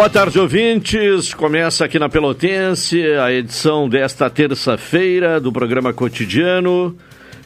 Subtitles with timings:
[0.00, 1.34] Boa tarde, ouvintes.
[1.34, 6.96] Começa aqui na Pelotense a edição desta terça-feira do programa cotidiano,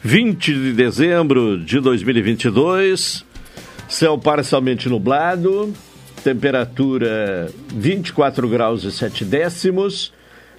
[0.01, 3.25] 20 de dezembro de 2022.
[3.89, 5.73] Céu parcialmente nublado,
[6.23, 10.13] temperatura 24 graus e 7 décimos,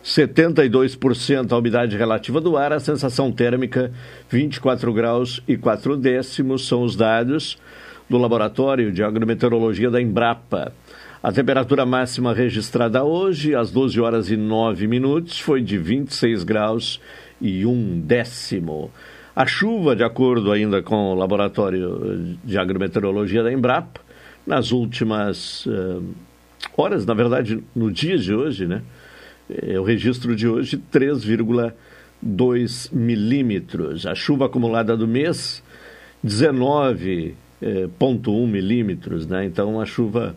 [0.04, 3.90] 72% a umidade relativa do ar, a sensação térmica
[4.28, 7.56] 24 graus e 4 décimos são os dados
[8.06, 10.74] do Laboratório de Agrometeorologia da Embrapa.
[11.22, 17.00] A temperatura máxima registrada hoje, às 12 horas e 9 minutos, foi de 26 graus
[17.40, 18.90] e um décimo.
[19.34, 24.02] A chuva, de acordo ainda com o Laboratório de Agrometeorologia da Embrapa,
[24.46, 26.04] nas últimas uh,
[26.76, 28.82] horas, na verdade, no dia de hoje, né?
[29.50, 34.06] É o registro de hoje, 3,2 milímetros.
[34.06, 35.62] A chuva acumulada do mês,
[36.24, 37.88] 19,1 eh,
[38.46, 39.44] milímetros, né?
[39.44, 40.34] Então, a chuva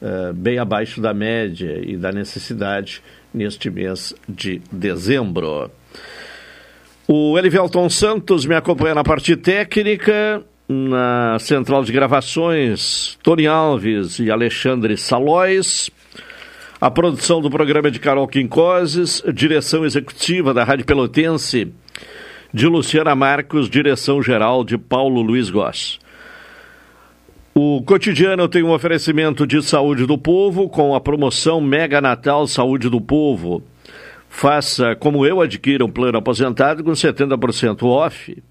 [0.00, 3.02] uh, bem abaixo da média e da necessidade
[3.32, 5.70] neste mês de dezembro.
[7.06, 14.30] O Elivelton Santos me acompanha na parte técnica, na central de gravações, Tony Alves e
[14.30, 15.90] Alexandre Salóis.
[16.80, 21.72] A produção do programa é de Carol Quincoses, direção executiva da Rádio Pelotense,
[22.54, 25.99] de Luciana Marcos, direção geral de Paulo Luiz Goss.
[27.62, 32.88] O cotidiano tem um oferecimento de saúde do povo com a promoção Mega Natal Saúde
[32.88, 33.62] do Povo.
[34.30, 38.42] Faça como eu, adquira um plano aposentado com 70% off.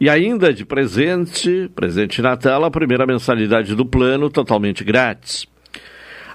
[0.00, 5.48] E ainda de presente, presente Natal, a primeira mensalidade do plano totalmente grátis.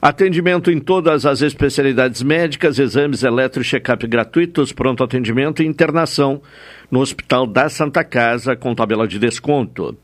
[0.02, 6.42] Atendimento em todas as especialidades médicas, exames eletro check-up gratuitos, pronto atendimento e internação
[6.92, 9.98] no Hospital da Santa Casa com tabela de desconto.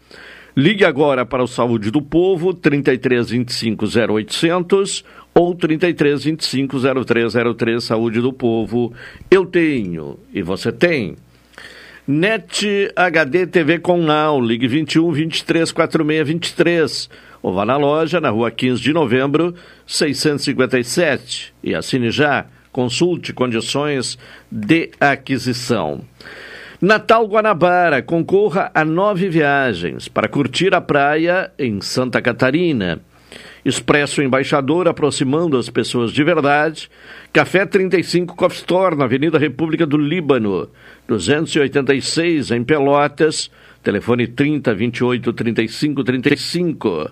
[0.57, 8.21] Ligue agora para o Saúde do Povo, 33 25 0800 ou 33 25 0303 Saúde
[8.21, 8.93] do Povo.
[9.29, 11.17] Eu tenho e você tem.
[12.07, 17.09] NET HD TV com Now, ligue 21 23 46 23
[17.43, 19.53] ou vá na loja na rua 15 de novembro,
[19.85, 22.45] 657 e assine já.
[22.71, 24.17] Consulte condições
[24.49, 26.01] de aquisição.
[26.81, 32.99] Natal Guanabara, concorra a nove viagens para curtir a praia em Santa Catarina.
[33.63, 36.89] Expresso Embaixador aproximando as pessoas de verdade.
[37.31, 40.69] Café 35 Coffee Store na Avenida República do Líbano,
[41.07, 43.49] 286 em Pelotas.
[43.81, 47.11] Telefone 30 28 35 35.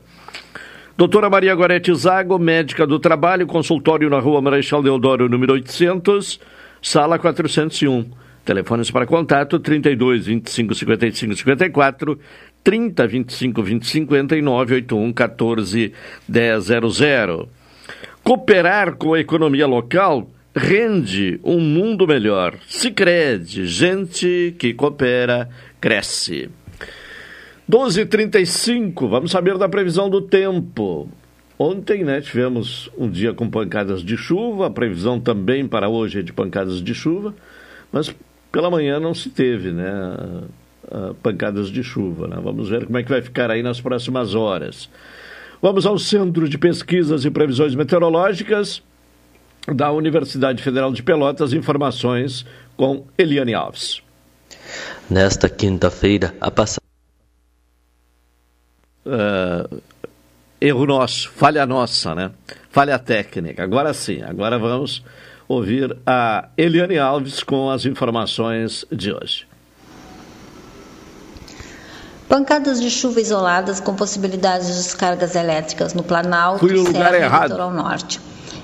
[0.98, 6.40] Doutora Maria Gorete Zago, médica do trabalho, consultório na Rua Marechal Deodoro, número 800,
[6.82, 8.23] sala 401.
[8.46, 12.20] Telefones para contato 32 25 55 54,
[12.64, 15.94] 30 25 20 59, 81 14
[16.30, 17.50] 100.
[18.24, 22.58] Cooperar com a economia local rende um mundo melhor.
[22.68, 25.50] Se crede, gente que coopera,
[25.82, 26.50] cresce.
[27.70, 31.10] 12h35, vamos saber da previsão do tempo.
[31.58, 36.22] Ontem, né, tivemos um dia com pancadas de chuva, a previsão também para hoje é
[36.22, 37.34] de pancadas de chuva,
[37.92, 38.14] mas
[38.54, 40.16] pela manhã não se teve, né?
[41.24, 42.28] pancadas de chuva.
[42.28, 42.38] Né?
[42.42, 44.88] Vamos ver como é que vai ficar aí nas próximas horas.
[45.60, 48.84] Vamos ao Centro de Pesquisas e Previsões Meteorológicas
[49.68, 51.52] da Universidade Federal de Pelotas.
[51.52, 52.46] Informações
[52.78, 54.04] com Eliane Alves.
[55.10, 56.84] Nesta quinta-feira, a passagem.
[59.06, 59.82] Uh,
[60.62, 62.32] erro nosso, falha nossa, né?
[62.70, 63.64] Falha técnica.
[63.64, 65.04] Agora sim, agora vamos
[65.54, 69.48] ouvir a Eliane Alves com as informações de hoje.
[72.28, 77.26] Pancadas de chuva isoladas com possibilidade de descargas elétricas no Planalto, Fui no lugar Serra
[77.26, 77.42] errado.
[77.42, 78.20] e Litoral Norte.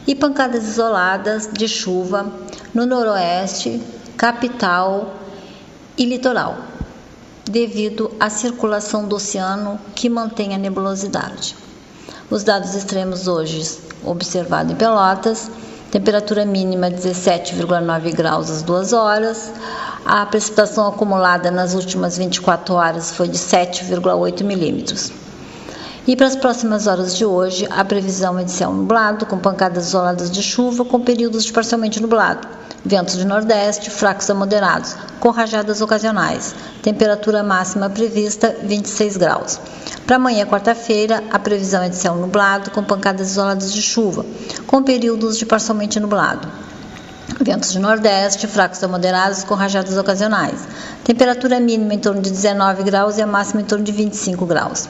[0.07, 2.31] E pancadas isoladas de chuva
[2.73, 3.81] no Noroeste,
[4.17, 5.13] Capital
[5.97, 6.57] e Litoral,
[7.45, 11.55] devido à circulação do oceano que mantém a nebulosidade.
[12.29, 15.51] Os dados extremos hoje observado em Pelotas
[15.91, 19.51] temperatura mínima 17,9 graus às 2 horas.
[20.05, 25.11] A precipitação acumulada nas últimas 24 horas foi de 7,8 milímetros.
[26.09, 29.89] E para as próximas horas de hoje, a previsão é de céu nublado, com pancadas
[29.89, 32.47] isoladas de chuva, com períodos de parcialmente nublado.
[32.83, 36.55] Ventos de nordeste, fracos a moderados, com rajadas ocasionais.
[36.81, 39.59] Temperatura máxima prevista 26 graus.
[40.07, 44.25] Para amanhã, quarta-feira, a previsão é de céu nublado, com pancadas isoladas de chuva,
[44.65, 46.47] com períodos de parcialmente nublado.
[47.41, 50.67] Ventos de nordeste, fracos a moderados, com rajadas ocasionais.
[51.03, 54.89] Temperatura mínima em torno de 19 graus e a máxima em torno de 25 graus.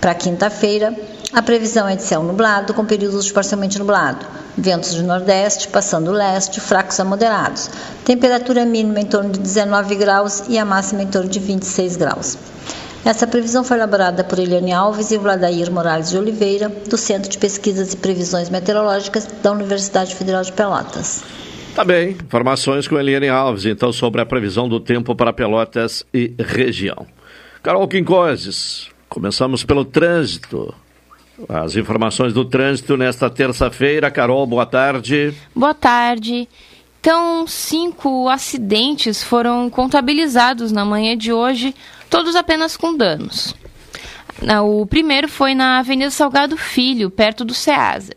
[0.00, 0.94] Para quinta-feira,
[1.32, 4.26] a previsão é de céu nublado, com períodos de parcialmente nublado.
[4.56, 7.70] Ventos de nordeste, passando leste, fracos a moderados.
[8.04, 12.38] Temperatura mínima em torno de 19 graus e a máxima em torno de 26 graus.
[13.04, 17.38] Essa previsão foi elaborada por Eliane Alves e Vladair Morales de Oliveira, do Centro de
[17.38, 21.22] Pesquisas e Previsões Meteorológicas da Universidade Federal de Pelotas.
[21.74, 26.34] Tá bem, informações com Eliane Alves, então, sobre a previsão do tempo para Pelotas e
[26.38, 27.06] região.
[27.62, 30.74] Carol Quincoses, começamos pelo trânsito.
[31.48, 34.10] As informações do trânsito nesta terça-feira.
[34.10, 35.32] Carol, boa tarde.
[35.54, 36.46] Boa tarde.
[37.00, 41.74] Então, cinco acidentes foram contabilizados na manhã de hoje,
[42.10, 43.54] todos apenas com danos.
[44.64, 48.12] O primeiro foi na Avenida Salgado Filho, perto do Ceasa.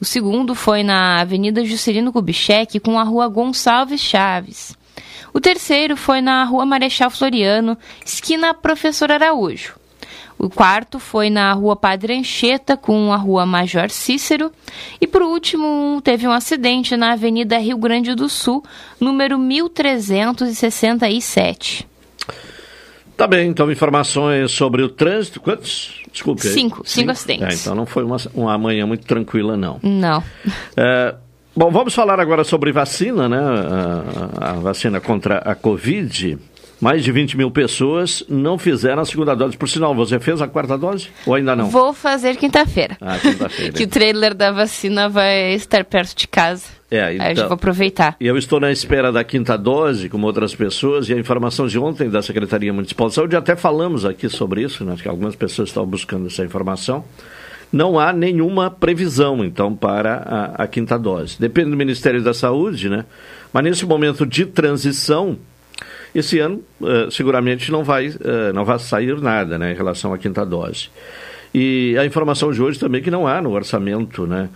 [0.00, 4.76] O segundo foi na Avenida Juscelino Kubitschek, com a Rua Gonçalves Chaves.
[5.32, 9.74] O terceiro foi na Rua Marechal Floriano, esquina Professor Araújo.
[10.38, 14.52] O quarto foi na Rua Padre Anchieta com a Rua Major Cícero.
[15.00, 18.62] E por último, teve um acidente na Avenida Rio Grande do Sul,
[19.00, 21.88] número 1367.
[23.16, 25.40] Tá bem, então informações sobre o trânsito.
[25.40, 26.02] Quantos?
[26.16, 26.40] Desculpe.
[26.40, 27.58] Cinco, cinco, cinco acidentes.
[27.58, 29.78] É, então não foi uma, uma manhã muito tranquila, não.
[29.82, 30.22] Não.
[30.78, 31.14] É,
[31.54, 33.38] bom, vamos falar agora sobre vacina, né?
[33.38, 36.38] A, a vacina contra a Covid.
[36.80, 39.56] Mais de 20 mil pessoas não fizeram a segunda dose.
[39.56, 41.70] Por sinal, você fez a quarta dose ou ainda não?
[41.70, 42.96] Vou fazer quinta-feira.
[43.00, 43.72] Ah, quinta-feira.
[43.76, 46.66] que o trailer da vacina vai estar perto de casa.
[46.90, 48.16] É, então, Aí eu então, vou aproveitar.
[48.20, 51.78] E eu estou na espera da quinta dose, como outras pessoas, e a informação de
[51.78, 55.70] ontem da Secretaria Municipal de Saúde, até falamos aqui sobre isso, né, que algumas pessoas
[55.70, 57.04] estão buscando essa informação.
[57.72, 61.36] Não há nenhuma previsão, então, para a, a quinta dose.
[61.40, 63.04] Depende do Ministério da Saúde, né?
[63.52, 65.36] Mas nesse momento de transição,
[66.18, 70.18] esse ano uh, seguramente não vai, uh, não vai sair nada né, em relação à
[70.18, 70.88] quinta dose.
[71.54, 74.48] E a informação de hoje também é que não há no orçamento né,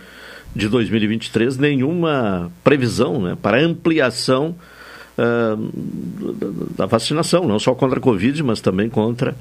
[0.55, 4.55] de 2023 nenhuma previsão né, para ampliação
[5.17, 5.71] uh,
[6.75, 9.35] da vacinação, não só contra a Covid, mas também contra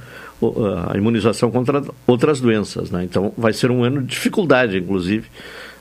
[0.90, 2.90] a imunização contra outras doenças.
[2.90, 3.05] Né?
[3.05, 5.28] Então vai ser um ano de dificuldade, inclusive,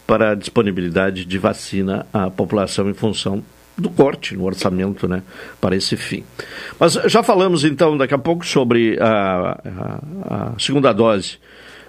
[0.08, 3.44] para a disponibilidade de vacina à população em função
[3.80, 5.24] do corte no orçamento né,
[5.60, 6.24] para esse fim.
[6.80, 9.60] Mas já falamos então daqui a pouco sobre a,
[10.28, 11.40] a, a segunda dose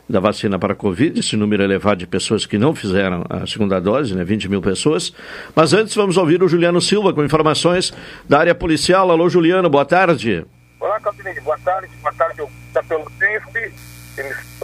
[0.08, 3.80] da vacina para a Covid, esse número elevado de pessoas que não fizeram a segunda
[3.80, 5.12] dose, né, 20 mil pessoas.
[5.54, 7.92] Mas antes vamos ouvir o Juliano Silva com informações
[8.28, 9.08] da área policial.
[9.08, 10.44] Alô, Juliano, boa tarde.
[10.80, 11.88] Olá, Capitão, boa tarde.
[12.02, 13.72] Boa tarde, eu da pelo Tense,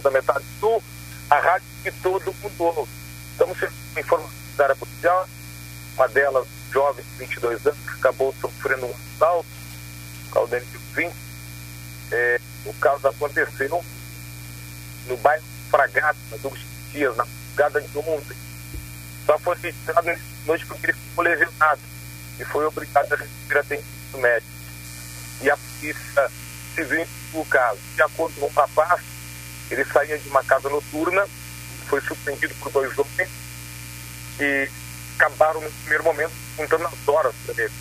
[0.01, 0.81] da metade sul,
[1.29, 2.87] a rádio de todo mundo.
[3.31, 3.57] Estamos
[3.97, 5.27] informando da área policial,
[5.95, 9.49] uma delas, jovem de 22 anos, que acabou sofrendo um assalto,
[10.31, 11.15] Caldeiro de 20.
[12.11, 13.83] É, o caso aconteceu
[15.07, 18.37] no bairro Fragato, na Douglas Dias, na Gada de ontem.
[19.25, 20.07] Só foi registrado
[20.45, 21.81] noite porque ele ficou lesionado
[22.39, 24.51] e foi obrigado a receber atendimento médico.
[25.41, 26.31] E a polícia
[26.75, 27.79] civil o caso.
[27.95, 29.01] De acordo com o rapaz,
[29.71, 31.27] ele saía de uma casa noturna,
[31.87, 33.29] foi surpreendido por dois homens
[34.39, 34.69] e
[35.17, 37.73] acabaram no primeiro momento contando as horas para ele.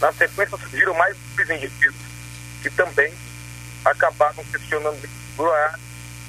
[0.00, 2.02] Na sequência surgiram mais dois indivíduos
[2.62, 3.12] que também
[3.84, 4.98] acabaram questionando
[5.38, 5.42] o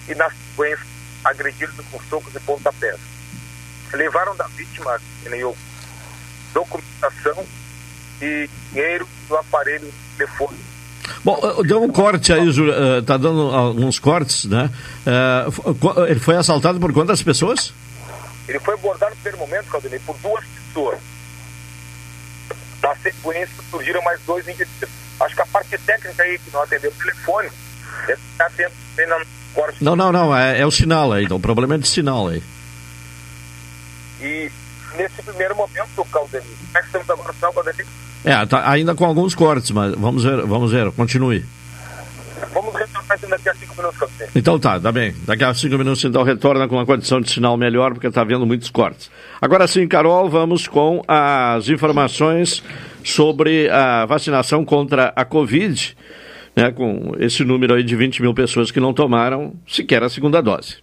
[0.07, 0.85] e na sequência
[1.23, 2.99] agrediram com socos e pontapés.
[3.93, 5.57] Levaram da vítima, eu,
[6.53, 7.45] documentação
[8.21, 10.63] e dinheiro do aparelho telefônico.
[11.23, 12.47] Bom, deu um corte aí,
[12.99, 14.69] está dando alguns cortes, né?
[16.07, 17.73] Ele foi assaltado por quantas pessoas?
[18.47, 20.99] Ele foi abordado no primeiro momento, Caldenei, por duas pessoas.
[22.81, 24.91] Na sequência, surgiram mais dois indivíduos.
[25.19, 27.49] Acho que a parte técnica aí, que não atendeu o telefone,
[28.05, 29.83] deve estar atento no corte.
[29.83, 32.43] Não, não, não, é, é, o sinal aí, então, o problema é de sinal aí.
[34.21, 34.51] E
[34.95, 37.85] nesse primeiro momento, Caldenei, como é que estamos agora no sinal, Caldenei?
[38.23, 41.45] É, tá ainda com alguns cortes, mas vamos ver, vamos ver, continue.
[42.53, 44.35] Vamos retornar daqui a cinco minutos.
[44.35, 45.13] Então tá, tá bem.
[45.25, 48.45] Daqui a cinco minutos então retorna com uma condição de sinal melhor, porque está havendo
[48.45, 49.11] muitos cortes.
[49.41, 52.63] Agora sim, Carol, vamos com as informações
[53.03, 55.95] sobre a vacinação contra a Covid,
[56.55, 60.41] né, com esse número aí de 20 mil pessoas que não tomaram sequer a segunda
[60.41, 60.77] dose.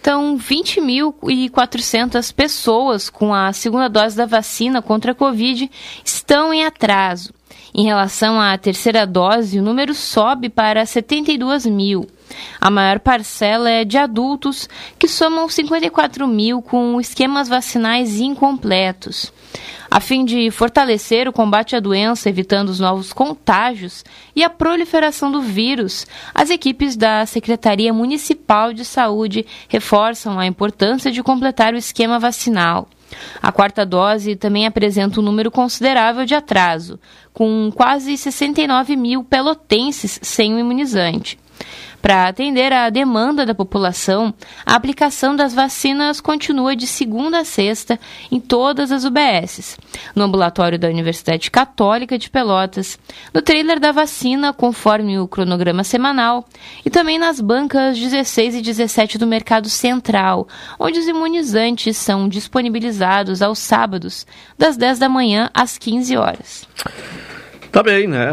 [0.00, 5.68] Então, 20.400 pessoas com a segunda dose da vacina contra a Covid
[6.04, 7.34] estão em atraso.
[7.74, 12.06] Em relação à terceira dose, o número sobe para 72 mil.
[12.60, 14.68] A maior parcela é de adultos,
[14.98, 19.32] que somam 54 mil com esquemas vacinais incompletos.
[19.90, 24.04] A fim de fortalecer o combate à doença, evitando os novos contágios
[24.36, 31.10] e a proliferação do vírus, as equipes da Secretaria Municipal de Saúde reforçam a importância
[31.10, 32.88] de completar o esquema vacinal.
[33.42, 37.00] A quarta dose também apresenta um número considerável de atraso,
[37.32, 41.38] com quase 69 mil pelotenses sem o imunizante.
[42.00, 44.32] Para atender à demanda da população,
[44.64, 47.98] a aplicação das vacinas continua de segunda a sexta
[48.30, 49.76] em todas as UBSs,
[50.14, 52.98] no ambulatório da Universidade Católica de Pelotas,
[53.34, 56.48] no trailer da vacina, conforme o cronograma semanal,
[56.84, 60.46] e também nas bancas 16 e 17 do Mercado Central,
[60.78, 64.24] onde os imunizantes são disponibilizados aos sábados,
[64.56, 66.68] das 10 da manhã às 15 horas.
[67.70, 68.30] Tá bem, né?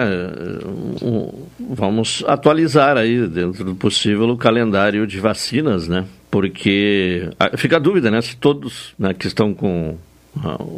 [1.60, 6.06] Vamos atualizar aí, dentro do possível, o calendário de vacinas, né?
[6.32, 8.22] Porque fica a dúvida, né?
[8.22, 9.98] Se todos né, que estão com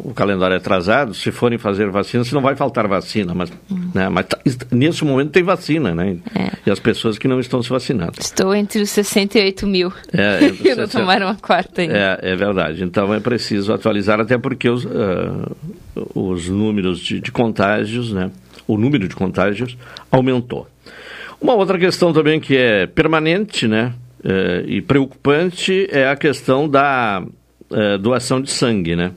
[0.04, 3.90] o calendário atrasado, se forem fazer vacina, se não vai faltar vacina, mas, hum.
[3.94, 4.38] né, mas tá,
[4.72, 6.18] nesse momento tem vacina, né?
[6.36, 6.52] É.
[6.66, 8.14] E as pessoas que não estão se vacinando.
[8.20, 12.20] Estou entre os 68 mil é, que não tomaram a quarta ainda.
[12.22, 12.84] É, é verdade.
[12.84, 15.56] Então é preciso atualizar, até porque os, uh,
[16.14, 18.30] os números de, de contágios, né?
[18.68, 19.78] O número de contágios
[20.12, 20.68] aumentou.
[21.40, 23.94] Uma outra questão também que é permanente né,
[24.24, 27.24] é, e preocupante é a questão da
[27.72, 28.96] é, doação de sangue.
[28.96, 29.12] Né?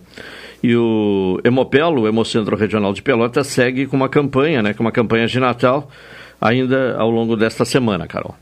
[0.63, 4.93] E o Hemopelo, o Hemocentro Regional de Pelotas, segue com uma campanha, né, com uma
[4.93, 5.91] campanha de Natal,
[6.41, 8.35] ainda ao longo desta semana, Carol.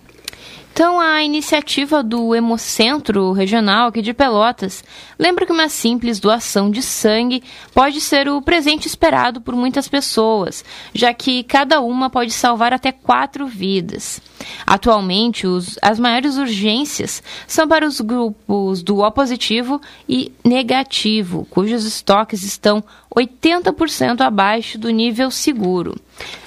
[0.78, 4.84] Então, a iniciativa do Hemocentro Regional aqui de Pelotas
[5.18, 7.42] lembra que uma simples doação de sangue
[7.74, 12.92] pode ser o presente esperado por muitas pessoas, já que cada uma pode salvar até
[12.92, 14.20] quatro vidas.
[14.66, 21.84] Atualmente, os, as maiores urgências são para os grupos do O positivo e negativo, cujos
[21.84, 22.82] estoques estão
[23.14, 25.94] 80% abaixo do nível seguro.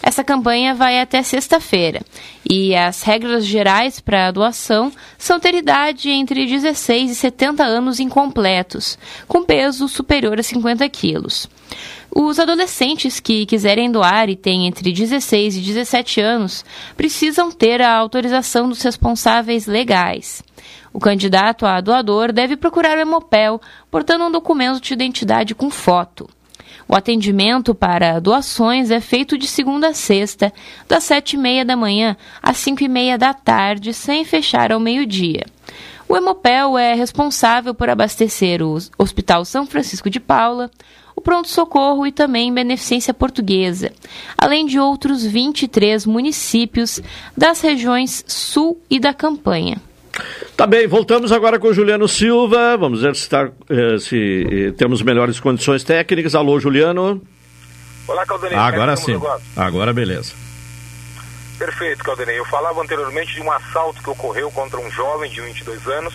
[0.02, 2.02] Essa campanha vai até sexta-feira
[2.50, 8.00] e as regras gerais para a doação são ter idade entre 16 e 70 anos
[8.00, 11.50] incompletos, com peso superior a 50 quilos.
[12.14, 16.66] Os adolescentes que quiserem doar e têm entre 16 e 17 anos
[16.98, 20.44] precisam ter a autorização dos responsáveis legais.
[20.92, 26.30] O candidato a doador deve procurar o Hemopel, portando um documento de identidade com foto.
[26.86, 30.52] O atendimento para doações é feito de segunda a sexta,
[30.90, 34.80] das sete e meia da manhã às cinco e meia da tarde, sem fechar ao
[34.82, 35.46] meio-dia.
[36.10, 40.70] O Hemopel é responsável por abastecer o Hospital São Francisco de Paula,
[41.22, 43.92] o Pronto Socorro e também Beneficência Portuguesa,
[44.36, 47.00] além de outros 23 municípios
[47.38, 49.80] das regiões Sul e da Campanha.
[50.58, 52.76] Tá bem, voltamos agora com o Juliano Silva.
[52.76, 56.34] Vamos ver se, tá, eh, se eh, temos melhores condições técnicas.
[56.34, 57.22] Alô, Juliano.
[58.08, 58.58] Olá, Caldanei.
[58.58, 59.14] Agora sim.
[59.56, 60.34] Agora beleza.
[61.58, 62.38] Perfeito, Caldanei.
[62.38, 66.14] Eu falava anteriormente de um assalto que ocorreu contra um jovem de 22 anos.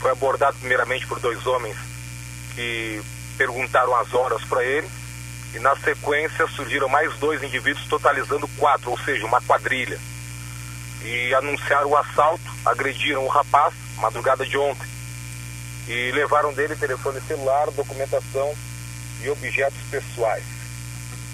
[0.00, 1.76] Foi abordado primeiramente por dois homens
[2.54, 3.00] que
[3.36, 4.88] perguntaram as horas para ele.
[5.54, 9.98] E na sequência surgiram mais dois indivíduos, totalizando quatro, ou seja, uma quadrilha
[11.06, 14.88] e anunciaram o assalto, agrediram o rapaz, madrugada de ontem,
[15.86, 18.54] e levaram dele telefone celular, documentação
[19.22, 20.44] e objetos pessoais.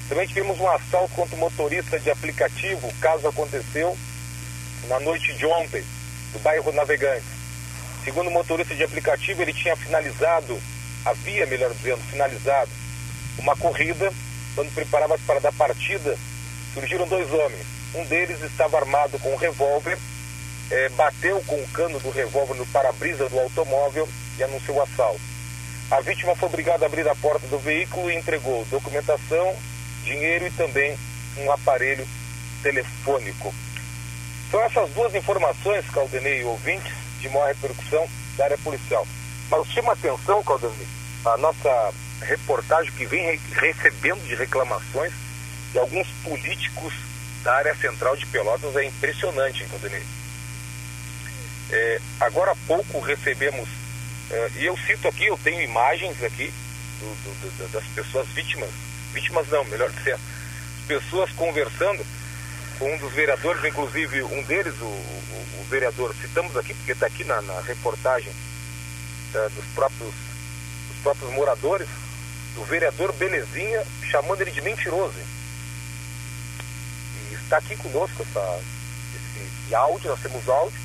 [0.08, 3.96] Também tivemos um assalto contra o motorista de aplicativo, o caso aconteceu
[4.88, 5.82] na noite de ontem,
[6.32, 7.24] do bairro Navegante.
[8.04, 10.60] Segundo o motorista de aplicativo, ele tinha finalizado,
[11.04, 12.70] havia, melhor dizendo, finalizado
[13.38, 14.12] uma corrida,
[14.54, 16.16] quando preparava-se para dar partida,
[16.74, 19.98] surgiram dois homens Um deles estava armado com um revólver,
[20.70, 25.20] é, bateu com o cano do revólver no para-brisa do automóvel e anunciou o assalto.
[25.90, 29.54] A vítima foi obrigada a abrir a porta do veículo e entregou documentação,
[30.04, 30.96] dinheiro e também
[31.36, 32.06] um aparelho
[32.62, 33.54] telefônico.
[34.50, 39.06] São essas duas informações, Caldenei e ouvintes, de maior repercussão da área policial.
[39.52, 40.88] Mas chama atenção, Caldenei,
[41.26, 41.92] a nossa
[42.22, 45.12] reportagem que vem recebendo de reclamações
[45.72, 46.94] de alguns políticos
[47.42, 50.02] da área central de Pelotas é impressionante, Caldenei.
[51.70, 53.68] É, agora há pouco recebemos,
[54.30, 56.50] é, e eu cito aqui, eu tenho imagens aqui
[56.98, 58.70] do, do, do, das pessoas vítimas,
[59.12, 60.18] vítimas não, melhor dizer,
[60.88, 62.06] pessoas conversando
[62.78, 67.04] com um dos vereadores, inclusive um deles, o, o, o vereador, citamos aqui, porque está
[67.04, 68.32] aqui na, na reportagem
[69.34, 70.14] é, dos, próprios,
[70.88, 71.88] dos próprios moradores,
[72.56, 75.14] o vereador Belezinha chamando ele de mentiroso.
[77.30, 78.60] E está aqui conosco essa,
[79.14, 80.78] esse áudio, nós temos áudio,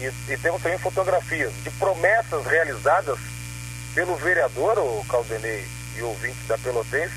[0.00, 3.18] e, e temos também fotografias de promessas realizadas
[3.94, 7.14] pelo vereador, o Caldenei e ouvinte da Pelotense,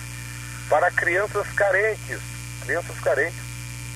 [0.70, 2.20] para crianças carentes,
[2.62, 3.40] crianças carentes,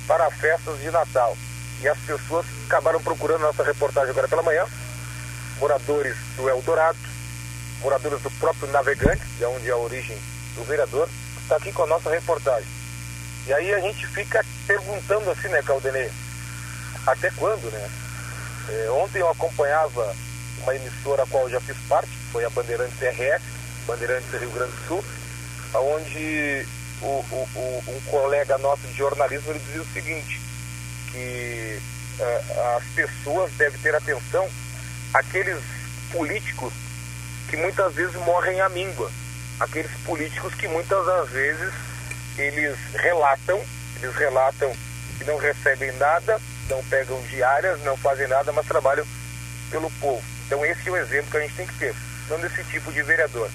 [0.07, 1.37] para festas de Natal.
[1.81, 4.65] E as pessoas acabaram procurando nossa reportagem agora pela manhã,
[5.59, 6.97] moradores do Eldorado,
[7.81, 10.17] moradores do próprio Navegante, de onde é a origem
[10.55, 11.07] do vereador,
[11.41, 12.67] está aqui com a nossa reportagem.
[13.47, 16.11] E aí a gente fica perguntando assim, né, Caldenei,
[17.05, 17.89] até quando, né?
[18.69, 20.15] É, ontem eu acompanhava
[20.61, 23.41] uma emissora a qual eu já fiz parte, foi a Bandeirantes RS,
[23.87, 25.05] Bandeirantes Rio Grande do Sul,
[25.73, 26.67] onde
[27.01, 30.41] o, o, o, um colega nosso de jornalismo ele dizia o seguinte,
[31.11, 31.81] que
[32.19, 34.47] uh, as pessoas devem ter atenção
[35.13, 35.59] àqueles
[36.11, 36.73] políticos
[37.49, 39.11] que muitas vezes morrem à míngua,
[39.59, 41.73] aqueles políticos que muitas das vezes
[42.37, 43.61] eles relatam,
[44.01, 44.71] eles relatam
[45.17, 46.39] que não recebem nada,
[46.69, 49.05] não pegam diárias, não fazem nada, mas trabalham
[49.69, 50.23] pelo povo.
[50.45, 51.95] Então esse é o exemplo que a gente tem que ter,
[52.29, 53.49] não desse tipo de vereador.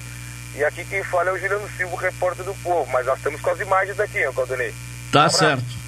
[0.57, 3.51] E aqui quem fala é o Juliano Silva, repórter do povo, mas nós estamos com
[3.51, 4.75] as imagens aqui, hein, Caldanei.
[5.11, 5.84] Tá um certo.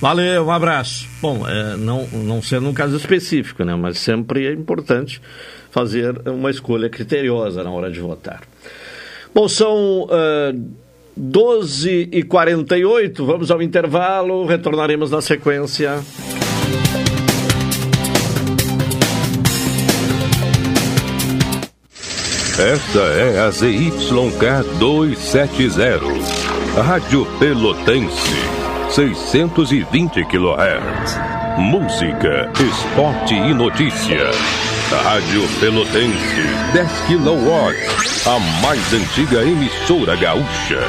[0.00, 1.06] Valeu, um abraço.
[1.20, 5.20] Bom, é, não, não sendo um caso específico, né, mas sempre é importante
[5.70, 8.40] fazer uma escolha criteriosa na hora de votar.
[9.34, 10.70] Bom, são uh,
[11.16, 16.02] 12 e 48 vamos ao intervalo, retornaremos na sequência.
[22.58, 28.59] Esta é a ZYK 270, Rádio Pelotense,
[28.90, 31.16] 620 kHz.
[31.58, 34.30] Música, esporte e notícia.
[35.04, 37.76] Rádio Pelotense, 10 kW,
[38.26, 40.80] a mais antiga emissora gaúcha.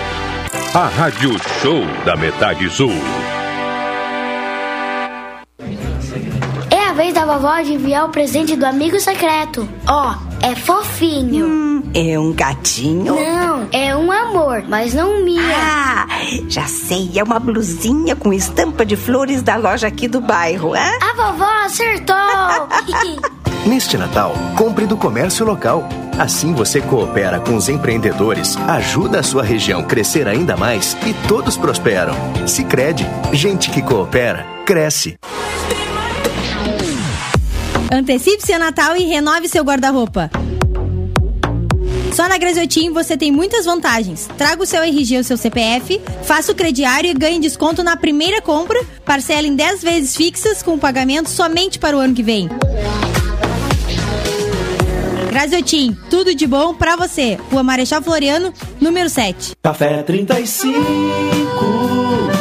[0.73, 2.91] A Rádio Show da Metade Sul.
[6.71, 9.69] É a vez da vovó de enviar o presente do amigo secreto.
[9.87, 11.45] Ó, oh, é fofinho.
[11.45, 13.15] Hum, é um gatinho?
[13.15, 15.41] Não, é um amor, mas não minha.
[15.43, 16.07] Ah,
[16.47, 20.97] já sei, é uma blusinha com estampa de flores da loja aqui do bairro, é?
[21.01, 22.15] A vovó acertou!
[23.65, 25.87] Neste Natal, compre do comércio local.
[26.17, 31.57] Assim você coopera com os empreendedores, ajuda a sua região crescer ainda mais e todos
[31.57, 32.15] prosperam.
[32.47, 35.17] Se crede, gente que coopera, cresce.
[37.91, 40.31] Antecipe seu Natal e renove seu guarda-roupa.
[42.13, 44.29] Só na Graziotin você tem muitas vantagens.
[44.37, 48.41] Traga o seu RG ou seu CPF, faça o crediário e ganhe desconto na primeira
[48.41, 52.49] compra, parcela em 10 vezes fixas com pagamento somente para o ano que vem.
[55.29, 57.37] Graziotin, tudo de bom para você.
[57.49, 59.53] Rua Marechal Floriano, número 7.
[59.61, 62.40] Café 35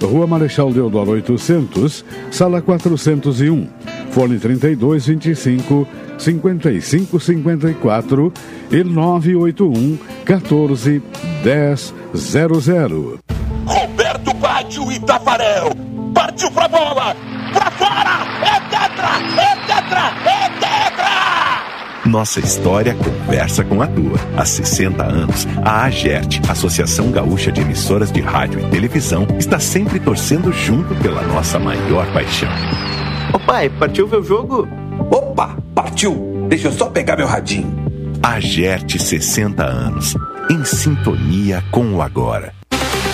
[0.00, 3.68] Rua Marechal Deodoro 800, Sala 401.
[4.10, 5.86] Fone 32 25
[6.18, 8.32] 55 54
[8.70, 11.02] e 981 14
[11.42, 13.18] 10 00.
[13.66, 15.70] Roberto Baggio Partiu Itaparel!
[16.12, 17.14] Partiu pra bola!
[17.52, 18.26] Pra fora!
[18.42, 19.10] É tetra!
[19.40, 20.12] É tetra!
[20.28, 20.43] É!
[22.06, 24.18] Nossa história conversa com a tua.
[24.36, 29.98] Há 60 anos, a AGERT, Associação Gaúcha de Emissoras de Rádio e Televisão, está sempre
[29.98, 32.50] torcendo junto pela nossa maior paixão.
[33.32, 34.68] Ô pai, partiu ver o jogo?
[35.10, 36.46] Opa, partiu!
[36.46, 37.74] Deixa eu só pegar meu radinho.
[38.22, 40.14] AGERT 60 anos,
[40.50, 42.52] em sintonia com o agora.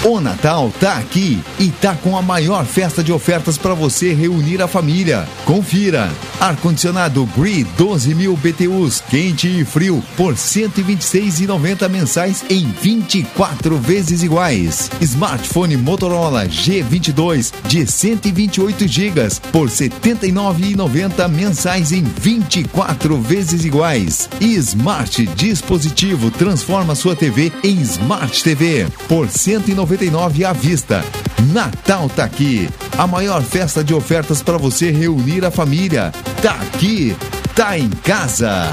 [0.02, 4.62] O Natal tá aqui e tá com a maior festa de ofertas para você reunir
[4.62, 5.28] a família.
[5.44, 6.10] Confira.
[6.40, 14.22] Ar-condicionado Gree 12 mil BTUs, quente e frio, por R$ 126,90 mensais em 24 vezes
[14.22, 14.90] iguais.
[15.02, 24.30] Smartphone Motorola G22 de 128 GB por R$ 79,90 mensais em 24 vezes iguais.
[24.40, 31.04] E Smart Dispositivo transforma sua TV em Smart TV por R$ 190 99 à vista.
[31.52, 32.68] Natal tá aqui.
[32.96, 36.12] A maior festa de ofertas para você reunir a família.
[36.40, 37.16] Tá aqui.
[37.56, 38.72] Tá em casa.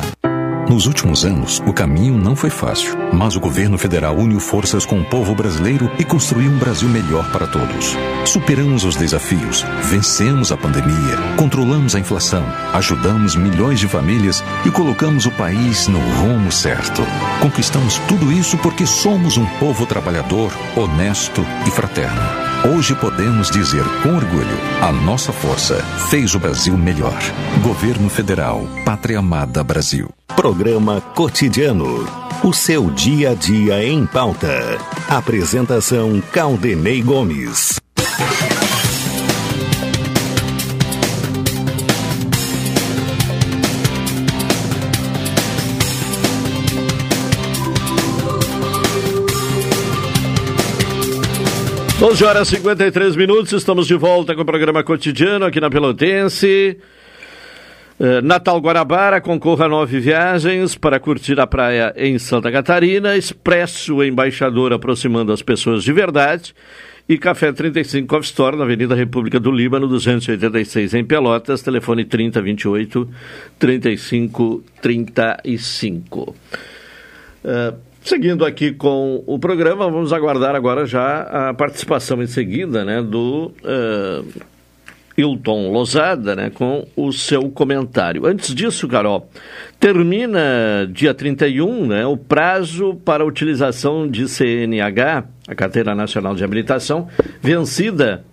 [0.69, 4.99] Nos últimos anos, o caminho não foi fácil, mas o governo federal uniu forças com
[4.99, 7.95] o povo brasileiro e construiu um Brasil melhor para todos.
[8.25, 15.25] Superamos os desafios, vencemos a pandemia, controlamos a inflação, ajudamos milhões de famílias e colocamos
[15.25, 17.01] o país no rumo certo.
[17.41, 22.46] Conquistamos tudo isso porque somos um povo trabalhador, honesto e fraterno.
[22.75, 27.17] Hoje podemos dizer com orgulho: a nossa força fez o Brasil melhor.
[27.63, 30.09] Governo Federal, Pátria Amada Brasil.
[30.35, 32.05] Programa Cotidiano.
[32.43, 34.77] O seu dia a dia em pauta.
[35.07, 37.79] Apresentação Caldenei Gomes.
[51.99, 56.77] 12 horas e 53 minutos, estamos de volta com o programa cotidiano aqui na Pelotense.
[57.99, 63.17] Uh, Natal Guarabara, concorra a nove viagens para curtir a praia em Santa Catarina.
[63.17, 66.53] Expresso Embaixador aproximando as pessoas de verdade.
[67.09, 71.63] E Café 35 Coffee Store, na Avenida República do Líbano, 286 em Pelotas.
[71.63, 73.09] Telefone 3028
[73.57, 76.35] 3535.
[77.43, 83.01] Uh, Seguindo aqui com o programa, vamos aguardar agora já a participação em seguida né,
[83.01, 84.25] do uh,
[85.17, 88.25] Hilton Lozada né, com o seu comentário.
[88.25, 89.29] Antes disso, Carol,
[89.77, 96.45] termina dia 31 né, o prazo para a utilização de CNH, a Carteira Nacional de
[96.45, 97.09] Habilitação,
[97.41, 98.23] vencida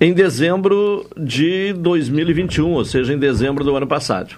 [0.00, 4.36] em dezembro de 2021, ou seja, em dezembro do ano passado.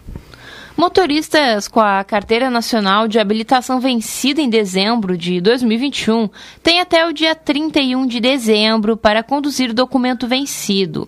[0.76, 6.30] Motoristas com a carteira nacional de habilitação vencida em dezembro de 2021
[6.62, 11.06] têm até o dia 31 de dezembro para conduzir o documento vencido.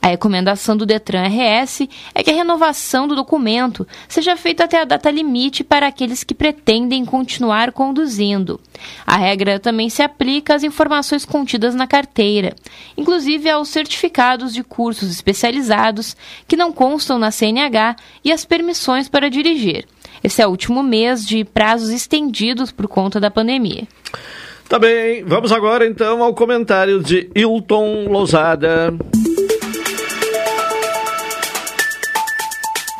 [0.00, 4.84] A recomendação do Detran RS é que a renovação do documento seja feita até a
[4.84, 8.60] data limite para aqueles que pretendem continuar conduzindo.
[9.06, 12.54] A regra também se aplica às informações contidas na carteira,
[12.96, 19.30] inclusive aos certificados de cursos especializados que não constam na CNH e as permissões para
[19.30, 19.86] dirigir.
[20.22, 23.86] Esse é o último mês de prazos estendidos por conta da pandemia.
[24.68, 28.94] Tá bem, vamos agora então ao comentário de Hilton Lousada.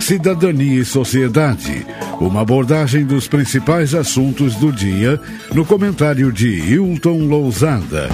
[0.05, 1.87] Cidadania e Sociedade.
[2.21, 5.19] Uma abordagem dos principais assuntos do dia
[5.51, 8.11] no comentário de Hilton Lousada.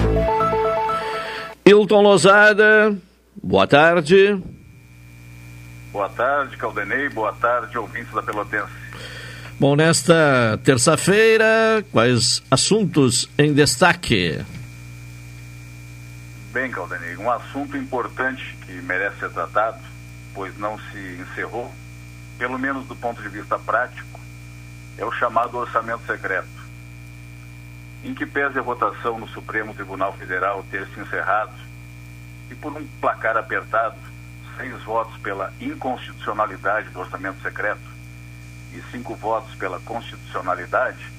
[1.65, 2.97] Hilton Lousada,
[3.43, 4.41] boa tarde.
[5.91, 7.09] Boa tarde, Caldenei.
[7.09, 8.71] Boa tarde, ouvintes da Pelotense.
[9.59, 14.39] Bom, nesta terça-feira, quais assuntos em destaque?
[16.53, 19.90] Bem, Caldenei, um assunto importante que merece ser tratado,
[20.33, 21.71] pois não se encerrou,
[22.37, 24.19] pelo menos do ponto de vista prático,
[24.97, 26.47] é o chamado orçamento secreto,
[28.03, 31.53] em que pese a votação no Supremo Tribunal Federal ter se encerrado
[32.49, 33.97] e por um placar apertado,
[34.57, 37.91] seis votos pela inconstitucionalidade do orçamento secreto,
[38.73, 41.11] e cinco votos pela constitucionalidade,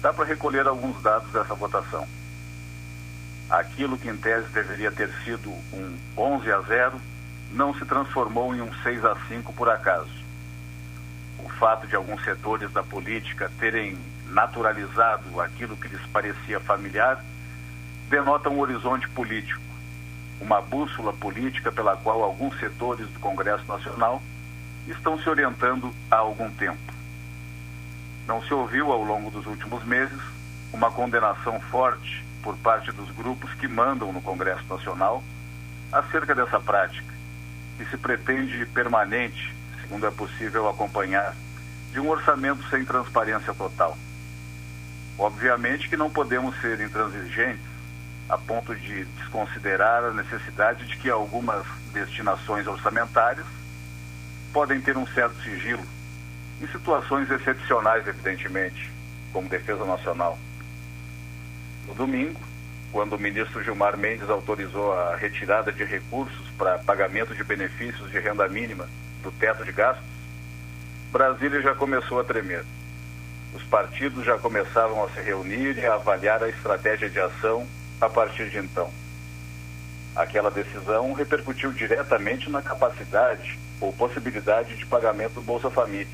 [0.00, 2.06] dá para recolher alguns dados dessa votação.
[3.48, 7.00] Aquilo que em tese deveria ter sido um 11 a 0
[7.52, 10.10] não se transformou em um 6 a 5 por acaso.
[11.38, 17.24] O fato de alguns setores da política terem naturalizado aquilo que lhes parecia familiar
[18.08, 19.60] denota um horizonte político,
[20.40, 24.22] uma bússola política pela qual alguns setores do Congresso Nacional
[24.86, 26.78] estão se orientando há algum tempo.
[28.26, 30.20] Não se ouviu ao longo dos últimos meses
[30.72, 35.22] uma condenação forte por parte dos grupos que mandam no Congresso Nacional
[35.92, 37.12] acerca dessa prática,
[37.78, 41.34] que se pretende permanente, segundo é possível acompanhar,
[41.92, 43.96] de um orçamento sem transparência total.
[45.16, 47.64] Obviamente que não podemos ser intransigentes
[48.28, 53.46] a ponto de desconsiderar a necessidade de que algumas destinações orçamentárias
[54.52, 55.82] podem ter um certo sigilo,
[56.60, 58.92] em situações excepcionais, evidentemente,
[59.32, 60.38] como defesa nacional.
[61.86, 62.38] No domingo,
[62.92, 68.18] quando o ministro Gilmar Mendes autorizou a retirada de recursos para pagamento de benefícios de
[68.18, 68.88] renda mínima
[69.22, 70.04] do teto de gastos,
[71.12, 72.64] Brasília já começou a tremer.
[73.54, 77.66] Os partidos já começavam a se reunir e a avaliar a estratégia de ação
[78.00, 78.90] a partir de então.
[80.14, 86.06] Aquela decisão repercutiu diretamente na capacidade ou possibilidade de pagamento do Bolsa Família,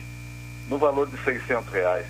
[0.69, 2.07] no valor de 600 reais.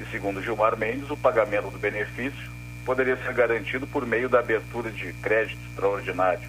[0.00, 2.57] E segundo Gilmar Mendes, o pagamento do benefício
[2.88, 6.48] poderia ser garantido por meio da abertura de crédito extraordinário.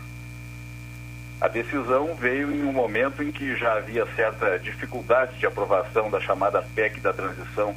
[1.42, 6.22] A decisão veio em um momento em que já havia certa dificuldade de aprovação da
[6.22, 7.76] chamada PEC da transição,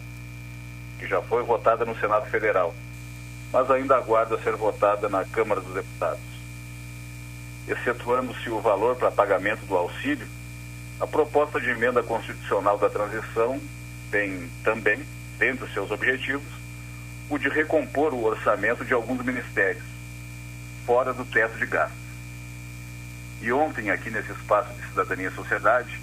[0.97, 2.73] que já foi votada no Senado Federal
[3.53, 6.23] mas ainda aguarda ser votada na Câmara dos Deputados.
[7.69, 10.27] Excetuando-se o valor para pagamento do auxílio,
[10.99, 13.61] a proposta de emenda constitucional da transição
[14.11, 15.05] tem também,
[15.39, 16.62] dentre seus objetivos,
[17.29, 19.85] o de recompor o orçamento de alguns ministérios,
[20.85, 21.99] fora do teto de gastos.
[23.41, 26.01] E ontem, aqui nesse espaço de cidadania e sociedade,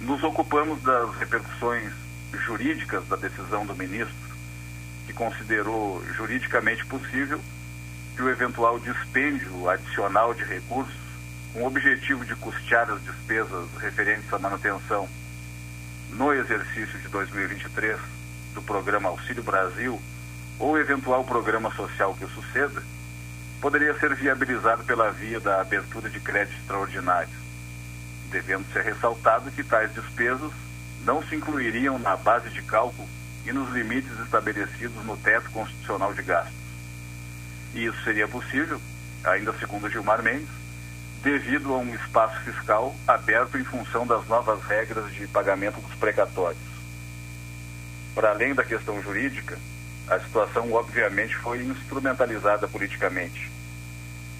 [0.00, 1.92] nos ocupamos das repercussões
[2.32, 4.30] jurídicas da decisão do ministro
[5.06, 7.40] que considerou juridicamente possível
[8.14, 10.94] que o eventual dispêndio adicional de recursos,
[11.52, 15.08] com o objetivo de custear as despesas referentes à manutenção
[16.10, 17.98] no exercício de 2023
[18.54, 20.00] do programa Auxílio Brasil
[20.60, 22.82] ou eventual programa social que suceda,
[23.60, 27.32] poderia ser viabilizado pela via da abertura de crédito extraordinário,
[28.30, 30.52] devendo ser ressaltado que tais despesas
[31.04, 33.08] não se incluiriam na base de cálculo
[33.46, 36.54] e nos limites estabelecidos no teto constitucional de gastos.
[37.74, 38.80] E isso seria possível,
[39.24, 40.48] ainda segundo Gilmar Mendes,
[41.22, 46.60] devido a um espaço fiscal aberto em função das novas regras de pagamento dos precatórios.
[48.14, 49.58] Para além da questão jurídica,
[50.10, 53.48] a situação obviamente foi instrumentalizada politicamente.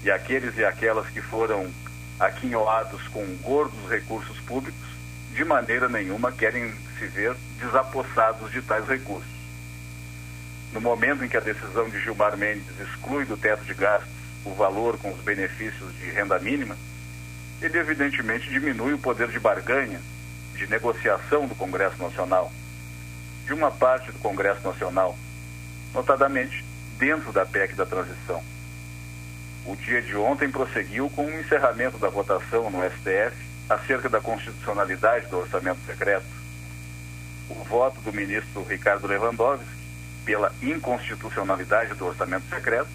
[0.03, 1.71] E aqueles e aquelas que foram
[2.19, 4.89] aquinhoados com gordos recursos públicos,
[5.33, 9.31] de maneira nenhuma querem se ver desapossados de tais recursos.
[10.73, 14.11] No momento em que a decisão de Gilmar Mendes exclui do teto de gastos
[14.43, 16.75] o valor com os benefícios de renda mínima,
[17.61, 20.01] ele evidentemente diminui o poder de barganha,
[20.55, 22.51] de negociação do Congresso Nacional,
[23.45, 25.17] de uma parte do Congresso Nacional,
[25.93, 26.63] notadamente
[26.97, 28.43] dentro da PEC da transição.
[29.65, 33.35] O dia de ontem prosseguiu com o encerramento da votação no STF
[33.69, 36.25] acerca da constitucionalidade do orçamento secreto,
[37.49, 39.65] o voto do ministro Ricardo Lewandowski
[40.25, 42.89] pela inconstitucionalidade do orçamento secreto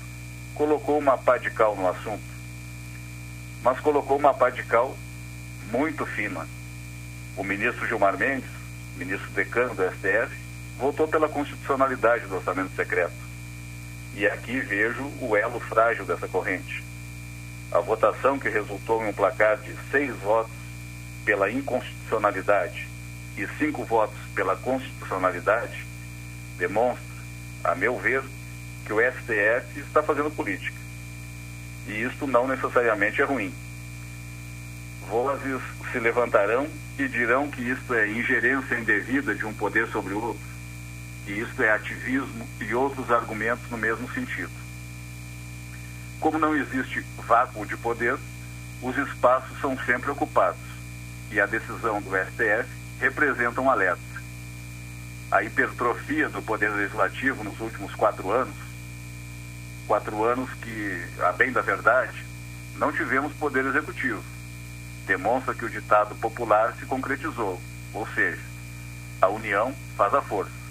[0.54, 2.22] colocou uma pá de cal no assunto.
[3.62, 4.96] Mas colocou uma pá de cal
[5.70, 6.46] muito fina.
[7.36, 8.48] O ministro Gilmar Mendes,
[8.96, 10.34] ministro decano do STF,
[10.78, 13.14] votou pela constitucionalidade do orçamento secreto.
[14.14, 16.82] E aqui vejo o elo frágil dessa corrente.
[17.70, 20.52] A votação que resultou em um placar de seis votos
[21.24, 22.88] pela inconstitucionalidade
[23.36, 25.84] e cinco votos pela constitucionalidade
[26.56, 27.04] demonstra,
[27.64, 28.22] a meu ver,
[28.86, 30.76] que o STF está fazendo política.
[31.86, 33.52] E isto não necessariamente é ruim.
[35.08, 35.60] Vozes
[35.92, 40.45] se levantarão e dirão que isto é ingerência indevida de um poder sobre o outro,
[41.26, 44.52] que isto é ativismo e outros argumentos no mesmo sentido.
[46.20, 48.16] Como não existe vácuo de poder,
[48.80, 50.60] os espaços são sempre ocupados
[51.32, 52.68] e a decisão do STF
[53.00, 54.00] representa um alerta.
[55.28, 58.54] A hipertrofia do poder legislativo nos últimos quatro anos,
[59.88, 62.24] quatro anos que, a bem da verdade,
[62.76, 64.22] não tivemos poder executivo,
[65.06, 67.60] demonstra que o ditado popular se concretizou,
[67.92, 68.40] ou seja,
[69.20, 70.65] A união faz a força.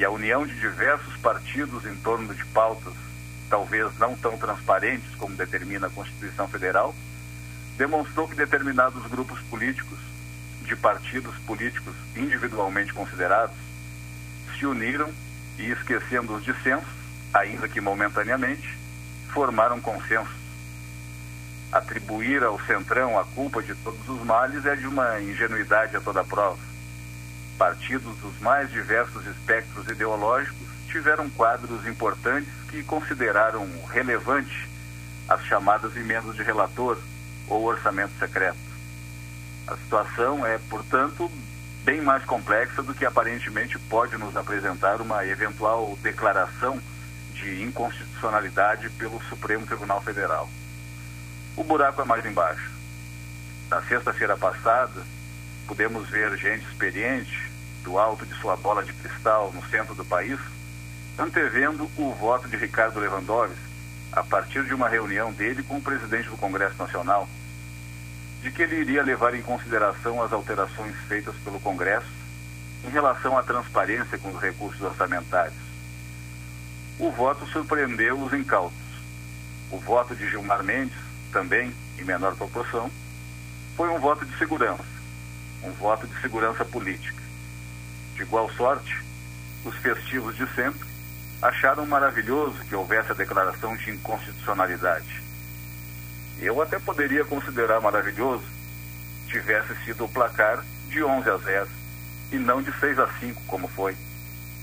[0.00, 2.94] E a união de diversos partidos em torno de pautas,
[3.50, 6.94] talvez não tão transparentes como determina a Constituição Federal,
[7.76, 9.98] demonstrou que determinados grupos políticos,
[10.62, 13.54] de partidos políticos individualmente considerados,
[14.58, 15.10] se uniram
[15.58, 16.88] e, esquecendo os dissensos,
[17.34, 18.78] ainda que momentaneamente,
[19.34, 20.32] formaram consenso.
[21.70, 26.24] Atribuir ao Centrão a culpa de todos os males é de uma ingenuidade a toda
[26.24, 26.69] prova.
[27.60, 34.66] Partidos dos mais diversos espectros ideológicos tiveram quadros importantes que consideraram relevante
[35.28, 36.96] as chamadas emendas de relator
[37.46, 38.56] ou orçamento secreto.
[39.66, 41.30] A situação é, portanto,
[41.84, 46.80] bem mais complexa do que aparentemente pode nos apresentar uma eventual declaração
[47.34, 50.48] de inconstitucionalidade pelo Supremo Tribunal Federal.
[51.58, 52.70] O buraco é mais embaixo.
[53.68, 55.02] Na sexta-feira passada,
[55.66, 57.49] pudemos ver gente experiente,
[57.82, 60.38] do alto de sua bola de cristal no centro do país,
[61.18, 63.56] antevendo o voto de Ricardo Lewandowski
[64.12, 67.28] a partir de uma reunião dele com o presidente do Congresso Nacional,
[68.42, 72.08] de que ele iria levar em consideração as alterações feitas pelo Congresso
[72.84, 75.70] em relação à transparência com os recursos orçamentários.
[76.98, 78.76] O voto surpreendeu os incautos.
[79.70, 80.98] O voto de Gilmar Mendes,
[81.32, 82.90] também em menor proporção,
[83.76, 84.84] foi um voto de segurança,
[85.62, 87.19] um voto de segurança política.
[88.20, 89.02] De igual sorte,
[89.64, 90.86] os festivos de sempre
[91.40, 95.22] acharam maravilhoso que houvesse a declaração de inconstitucionalidade
[96.38, 98.44] eu até poderia considerar maravilhoso
[99.26, 101.68] tivesse sido o placar de 11 a 0
[102.32, 103.96] e não de 6 a 5 como foi,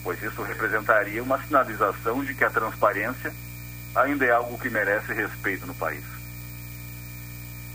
[0.03, 3.33] pois isso representaria uma sinalização de que a transparência
[3.95, 6.03] ainda é algo que merece respeito no país.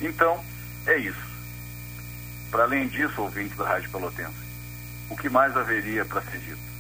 [0.01, 0.45] Então,
[0.87, 1.33] é isso.
[2.53, 4.52] Para além disso, ouvintes da Rádio Pelotense,
[5.13, 6.73] o que mais haveria para ser dito?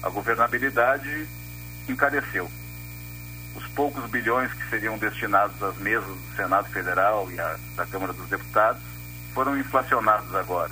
[0.00, 1.26] A governabilidade
[1.88, 2.48] encareceu
[3.56, 8.12] os poucos bilhões que seriam destinados às mesas do Senado Federal e à, da Câmara
[8.12, 8.80] dos Deputados
[9.34, 10.70] foram inflacionados agora.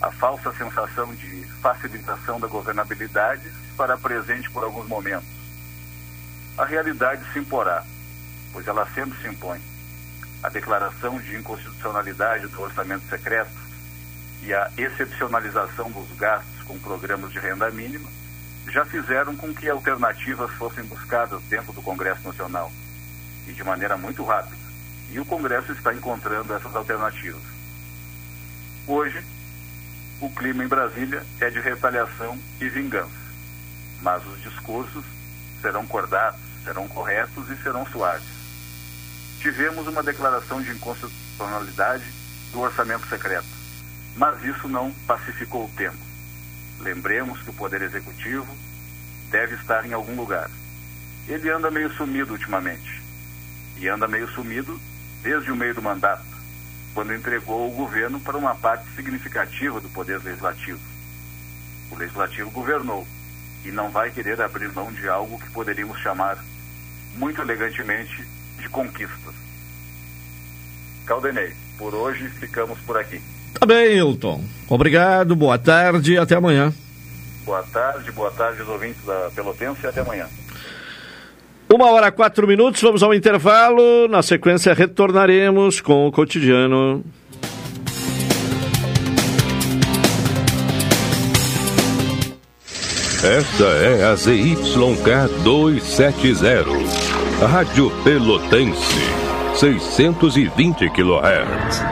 [0.00, 5.28] A falsa sensação de facilitação da governabilidade fará presente por alguns momentos.
[6.58, 7.84] A realidade se imporá,
[8.52, 9.60] pois ela sempre se impõe.
[10.42, 13.61] A declaração de inconstitucionalidade do orçamento secreto
[14.42, 18.08] e a excepcionalização dos gastos com programas de renda mínima
[18.68, 22.72] já fizeram com que alternativas fossem buscadas dentro do Congresso Nacional
[23.46, 24.56] e de maneira muito rápida.
[25.10, 27.42] E o Congresso está encontrando essas alternativas.
[28.86, 29.22] Hoje,
[30.20, 33.10] o clima em Brasília é de retaliação e vingança,
[34.00, 35.04] mas os discursos
[35.60, 38.26] serão cordatos, serão corretos e serão suaves.
[39.40, 42.04] Tivemos uma declaração de inconstitucionalidade
[42.52, 43.61] do orçamento secreto,
[44.16, 46.12] mas isso não pacificou o tempo
[46.82, 48.52] Lembremos que o Poder Executivo
[49.30, 50.50] deve estar em algum lugar.
[51.28, 53.00] Ele anda meio sumido ultimamente.
[53.76, 54.80] E anda meio sumido
[55.22, 56.24] desde o meio do mandato,
[56.92, 60.80] quando entregou o governo para uma parte significativa do Poder Legislativo.
[61.88, 63.06] O Legislativo governou
[63.64, 66.44] e não vai querer abrir mão de algo que poderíamos chamar,
[67.14, 68.26] muito elegantemente,
[68.58, 69.34] de conquistas.
[71.06, 73.22] Caldenei, por hoje ficamos por aqui.
[73.58, 74.42] Tá bem, Hilton.
[74.68, 76.72] Obrigado, boa tarde e até amanhã.
[77.44, 80.26] Boa tarde, boa tarde aos ouvintes da Pelotense e até amanhã.
[81.72, 84.06] Uma hora quatro minutos, vamos ao intervalo.
[84.08, 87.02] Na sequência, retornaremos com o cotidiano.
[93.24, 98.98] Esta é a ZYK 270, Rádio Pelotense,
[99.54, 101.91] 620 kHz.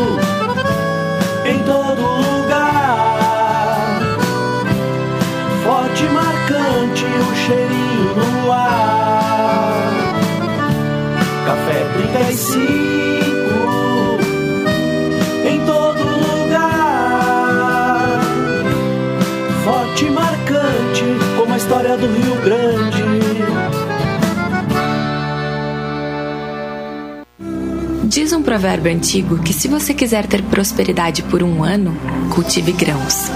[28.21, 31.97] Diz um provérbio antigo que se você quiser ter prosperidade por um ano,
[32.29, 33.31] cultive grãos.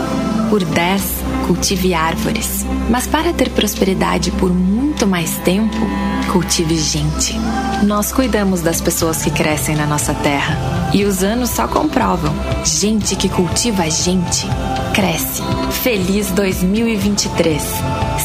[0.48, 1.02] Por dez,
[1.48, 2.64] cultive árvores.
[2.88, 5.76] Mas para ter prosperidade por muito mais tempo,
[6.32, 7.34] cultive gente.
[7.84, 10.56] Nós cuidamos das pessoas que crescem na nossa terra.
[10.94, 12.32] E os anos só comprovam.
[12.64, 14.46] Gente que cultiva gente,
[14.94, 15.42] cresce.
[15.82, 17.60] Feliz 2023.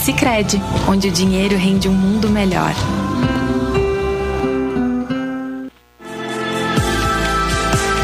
[0.05, 2.75] Sicredi, onde o dinheiro rende um mundo melhor.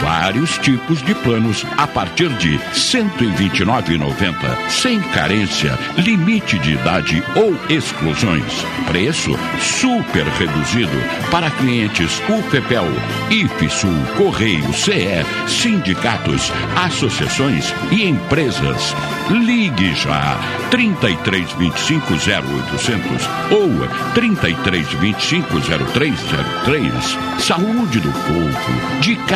[0.00, 7.54] vários tipos de planos a partir de R$ 129,90, sem carência, limite de idade ou
[7.68, 8.64] exclusões.
[8.86, 10.96] Preço super reduzido
[11.30, 12.86] para clientes UFEPEL,
[13.30, 18.94] IFSUL, Correio, CE, sindicatos, associações e empresas.
[19.30, 20.38] Ligue já
[20.70, 23.70] 3325 0800 ou
[24.14, 27.18] 3325 0303.
[27.38, 29.35] Saúde do povo, de casa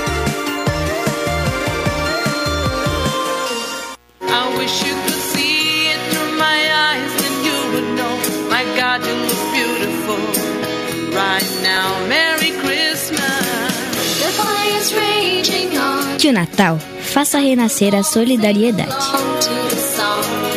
[16.21, 18.93] Que o Natal faça renascer a solidariedade,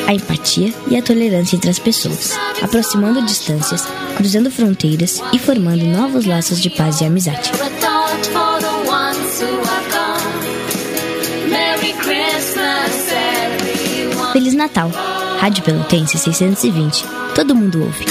[0.07, 6.27] a empatia e a tolerância entre as pessoas, aproximando distâncias, cruzando fronteiras e formando novos
[6.27, 7.51] laços de paz e amizade.
[14.35, 14.91] Feliz Natal!
[15.39, 17.07] Rádio Pelotense 620.
[17.35, 18.05] Todo mundo ouve.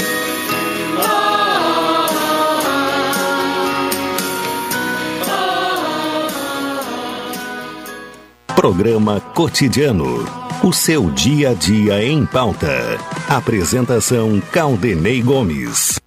[8.56, 10.26] Programa Cotidiano.
[10.64, 12.98] O seu dia a dia em pauta.
[13.28, 16.00] Apresentação Caldenei Gomes.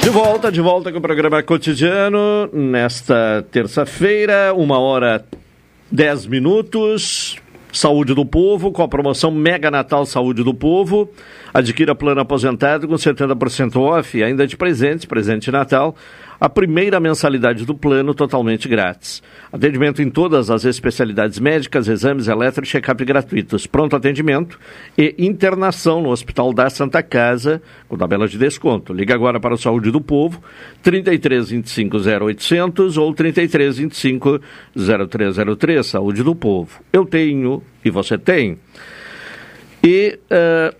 [0.00, 5.24] De volta, de volta com o programa cotidiano, nesta terça-feira, uma hora
[5.90, 7.36] dez minutos.
[7.72, 11.08] Saúde do Povo, com a promoção Mega Natal Saúde do Povo.
[11.54, 15.94] Adquira plano aposentado com 70% off, ainda de presente, presente de Natal.
[16.40, 19.22] A primeira mensalidade do plano totalmente grátis.
[19.52, 23.66] Atendimento em todas as especialidades médicas, exames eletro e check-up gratuitos.
[23.66, 24.58] Pronto atendimento
[24.96, 28.94] e internação no Hospital da Santa Casa, com tabela de desconto.
[28.94, 30.42] Liga agora para o Saúde do Povo,
[30.82, 34.40] 33 25 0800 ou 33 25
[34.74, 35.86] 0303.
[35.86, 36.80] Saúde do Povo.
[36.90, 38.56] Eu tenho e você tem.
[39.84, 40.74] E uh,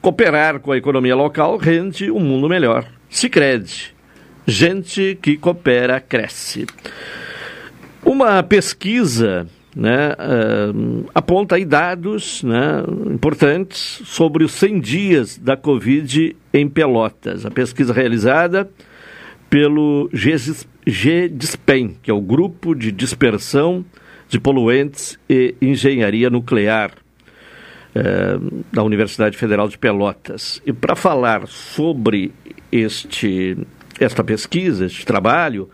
[0.00, 2.86] cooperar com a economia local rende um mundo melhor.
[3.12, 3.94] Sicredi,
[4.46, 6.64] gente que coopera cresce.
[8.02, 9.46] Uma pesquisa
[9.76, 12.82] né, uh, aponta aí dados né,
[13.12, 17.44] importantes sobre os 100 dias da Covid em Pelotas.
[17.44, 18.70] A pesquisa realizada
[19.50, 20.08] pelo
[20.86, 23.84] GDISPEN, que é o Grupo de Dispersão
[24.26, 26.92] de Poluentes e Engenharia Nuclear
[27.94, 30.62] uh, da Universidade Federal de Pelotas.
[30.64, 32.32] E para falar sobre
[32.72, 33.56] este,
[34.00, 35.68] esta pesquisa, este trabalho,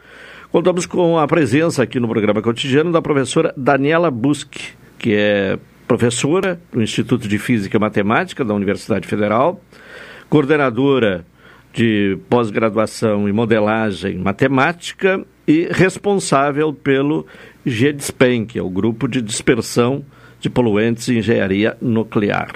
[0.50, 6.58] Contamos com a presença aqui no programa cotidiano da professora Daniela Busque, que é professora
[6.72, 9.60] do Instituto de Física e Matemática da Universidade Federal,
[10.30, 11.26] coordenadora
[11.74, 17.26] de pós-graduação em modelagem matemática e responsável pelo
[17.66, 20.02] GDSPEN, que é o Grupo de Dispersão
[20.40, 22.52] de Poluentes e Engenharia Nuclear.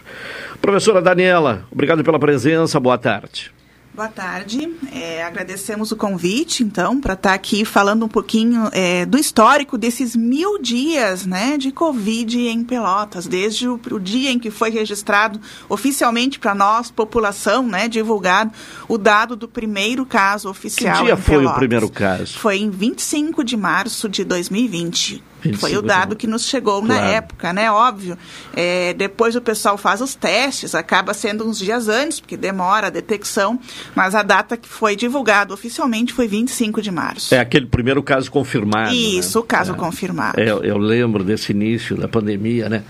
[0.63, 3.53] Professora Daniela, obrigado pela presença, boa tarde.
[3.95, 9.05] Boa tarde, é, agradecemos o convite, então, para estar tá aqui falando um pouquinho é,
[9.05, 14.39] do histórico desses mil dias né, de Covid em Pelotas, desde o, o dia em
[14.39, 15.39] que foi registrado
[15.69, 18.51] oficialmente para nós, população, né, divulgado
[18.89, 20.97] o dado do primeiro caso oficial.
[20.97, 21.53] Que dia foi Pelotas.
[21.53, 22.39] o primeiro caso?
[22.39, 25.23] Foi em 25 de março de 2020.
[25.59, 27.01] Foi o dado que nos chegou claro.
[27.01, 27.71] na época, né?
[27.71, 28.17] Óbvio.
[28.55, 32.91] É, depois o pessoal faz os testes, acaba sendo uns dias antes, porque demora a
[32.91, 33.59] detecção,
[33.95, 37.35] mas a data que foi divulgada oficialmente foi 25 de março.
[37.35, 38.91] É aquele primeiro caso confirmado.
[38.91, 38.97] Né?
[38.97, 39.43] Isso, né?
[39.43, 39.77] o caso é.
[39.77, 40.41] confirmado.
[40.41, 42.85] É, eu lembro desse início da pandemia, né?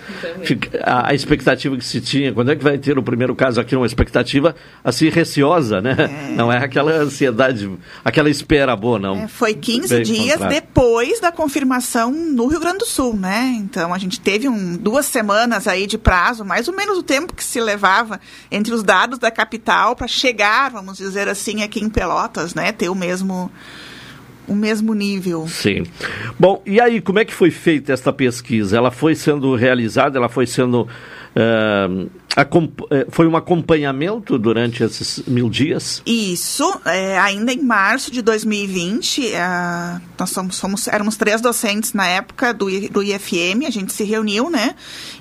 [0.84, 3.74] A, a, expectativa que se tinha, quando é que vai ter o primeiro caso aqui,
[3.74, 5.96] uma expectativa assim receosa, né?
[5.98, 6.34] É.
[6.34, 7.70] Não é aquela ansiedade,
[8.04, 9.16] aquela espera boa, não.
[9.16, 13.54] É, foi 15 Bem dias depois da confirmação no no Rio Grande do Sul, né?
[13.58, 17.34] Então a gente teve um, duas semanas aí de prazo, mais ou menos o tempo
[17.34, 18.20] que se levava
[18.50, 22.72] entre os dados da capital para chegar, vamos dizer assim, aqui em Pelotas, né?
[22.72, 23.50] Ter o mesmo
[24.48, 25.46] o mesmo nível.
[25.46, 25.84] Sim.
[26.38, 28.76] Bom, e aí, como é que foi feita esta pesquisa?
[28.76, 30.88] Ela foi sendo realizada, ela foi sendo
[31.34, 32.10] Uh,
[33.10, 36.02] foi um acompanhamento durante esses mil dias?
[36.06, 41.92] Isso, é, ainda em março de 2020, uh, é, nós somos, somos, éramos três docentes
[41.92, 44.74] na época do, do IFM, a gente se reuniu, né?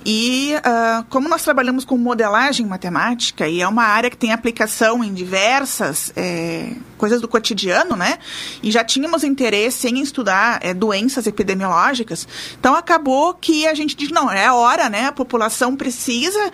[0.05, 5.03] E uh, como nós trabalhamos com modelagem matemática, e é uma área que tem aplicação
[5.03, 8.20] em diversas é, coisas do cotidiano, né?
[8.64, 14.14] E já tínhamos interesse em estudar é, doenças epidemiológicas, então acabou que a gente disse,
[14.14, 15.07] não, é hora, né?
[15.07, 16.51] A população precisa precisa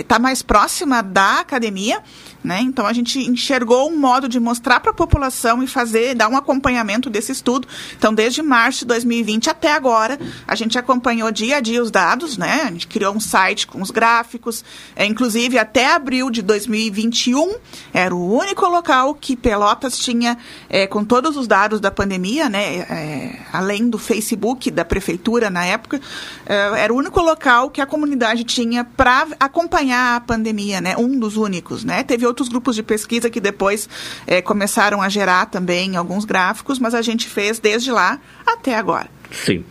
[0.00, 2.02] estar é, mais próxima da academia
[2.44, 2.60] né?
[2.60, 6.36] Então a gente enxergou um modo de mostrar para a população e fazer, dar um
[6.36, 7.66] acompanhamento desse estudo.
[7.96, 12.36] Então, desde março de 2020 até agora, a gente acompanhou dia a dia os dados,
[12.36, 12.62] né?
[12.64, 14.62] A gente criou um site com os gráficos,
[14.94, 17.54] é, inclusive até abril de 2021
[17.92, 20.36] era o único local que Pelotas tinha
[20.68, 22.78] é, com todos os dados da pandemia, né?
[22.80, 26.00] É, além do Facebook da prefeitura na época,
[26.46, 30.96] é, era o único local que a comunidade tinha para acompanhar a pandemia, né?
[30.96, 32.02] Um dos únicos, né?
[32.02, 33.88] Teve outros grupos de pesquisa que depois
[34.26, 39.08] é, começaram a gerar também alguns gráficos, mas a gente fez desde lá até agora.
[39.30, 39.64] Sim.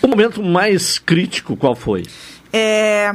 [0.00, 2.04] O momento mais crítico qual foi?
[2.52, 3.12] É,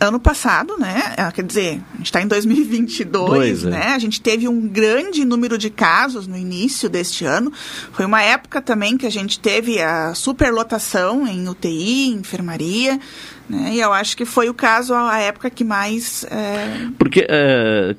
[0.00, 1.14] ano passado, né?
[1.16, 3.70] Ah, quer dizer, a gente está em 2022, Dois, é.
[3.70, 3.86] né?
[3.88, 3.94] É.
[3.94, 7.52] A gente teve um grande número de casos no início deste ano.
[7.92, 12.98] Foi uma época também que a gente teve a superlotação em UTI, enfermaria.
[13.48, 13.72] Né?
[13.74, 16.24] E eu acho que foi o caso, a época que mais.
[16.24, 16.88] É...
[16.98, 17.94] Porque é,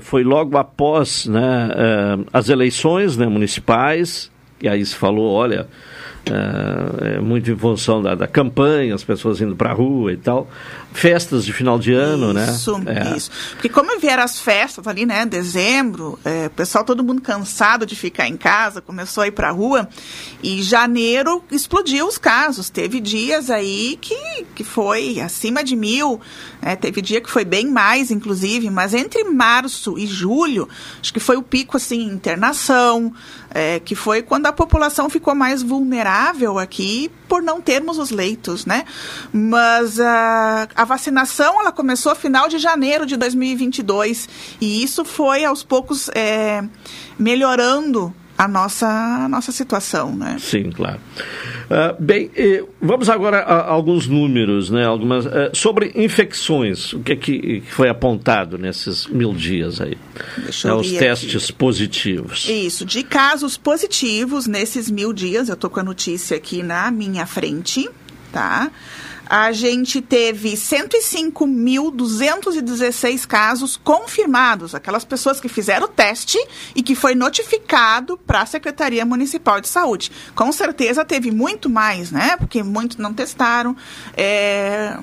[0.00, 1.68] foi logo após né,
[2.32, 5.68] as eleições né, municipais, e aí se falou: olha,
[6.30, 10.48] é, muito em função da, da campanha, as pessoas indo para a rua e tal
[10.96, 12.46] festas de final de ano, isso, né?
[12.50, 13.16] Isso, é.
[13.16, 13.30] isso.
[13.50, 17.94] Porque como vieram as festas ali, né, dezembro, é, o pessoal todo mundo cansado de
[17.94, 19.88] ficar em casa, começou a ir para a rua,
[20.42, 22.70] e janeiro explodiu os casos.
[22.70, 26.18] Teve dias aí que, que foi acima de mil,
[26.62, 26.74] né?
[26.74, 30.66] teve dia que foi bem mais, inclusive, mas entre março e julho,
[31.00, 33.12] acho que foi o pico, assim, internação,
[33.56, 38.66] é, que foi quando a população ficou mais vulnerável aqui por não termos os leitos,
[38.66, 38.84] né?
[39.32, 44.28] Mas a, a vacinação ela começou final de janeiro de 2022
[44.60, 46.62] e isso foi aos poucos é,
[47.18, 50.36] melhorando a nossa, a nossa situação, né?
[50.38, 51.00] Sim, claro.
[51.66, 54.84] Uh, bem, eh, vamos agora a, alguns números, né?
[54.84, 59.96] Algumas, uh, sobre infecções, o que, é que foi apontado nesses mil dias aí?
[60.38, 61.52] Deixa é, os testes aqui.
[61.54, 62.48] positivos.
[62.48, 67.26] Isso, de casos positivos nesses mil dias, eu estou com a notícia aqui na minha
[67.26, 67.88] frente,
[68.30, 68.70] tá?
[69.28, 76.38] A gente teve 105.216 casos confirmados, aquelas pessoas que fizeram o teste
[76.74, 80.10] e que foi notificado para a Secretaria Municipal de Saúde.
[80.34, 82.36] Com certeza teve muito mais, né?
[82.36, 83.76] Porque muitos não testaram.
[84.16, 84.96] É,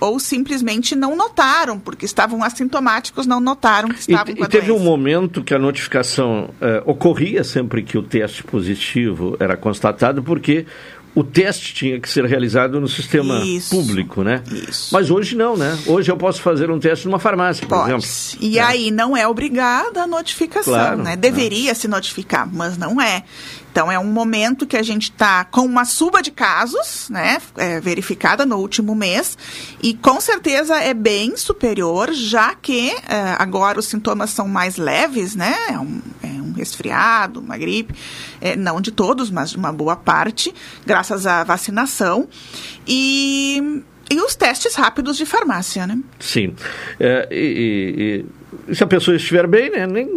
[0.00, 4.48] ou simplesmente não notaram, porque estavam assintomáticos, não notaram que E, estavam com e a
[4.48, 4.82] teve doença.
[4.82, 10.64] um momento que a notificação eh, ocorria sempre que o teste positivo era constatado, porque
[11.14, 13.74] o teste tinha que ser realizado no sistema Isso.
[13.74, 14.42] público, né?
[14.92, 15.78] Mas hoje não, né?
[15.86, 17.90] Hoje eu posso fazer um teste numa farmácia, por Pode.
[17.90, 18.08] exemplo.
[18.40, 21.16] E aí não é obrigada a notificação, Claro, né?
[21.16, 23.24] Deveria se notificar, mas não é.
[23.72, 27.38] Então é um momento que a gente está com uma suba de casos, né?
[27.56, 29.38] é, verificada no último mês
[29.82, 35.36] e com certeza é bem superior, já que é, agora os sintomas são mais leves,
[35.36, 35.54] né?
[35.68, 37.94] É um, é um resfriado, uma gripe,
[38.40, 40.52] é, não de todos, mas de uma boa parte,
[40.84, 42.28] graças à vacinação
[42.86, 45.96] e e os testes rápidos de farmácia, né?
[46.18, 46.52] Sim.
[46.98, 48.39] É, e- e
[48.72, 49.86] se a pessoa estiver bem, né?
[49.86, 50.08] Nem,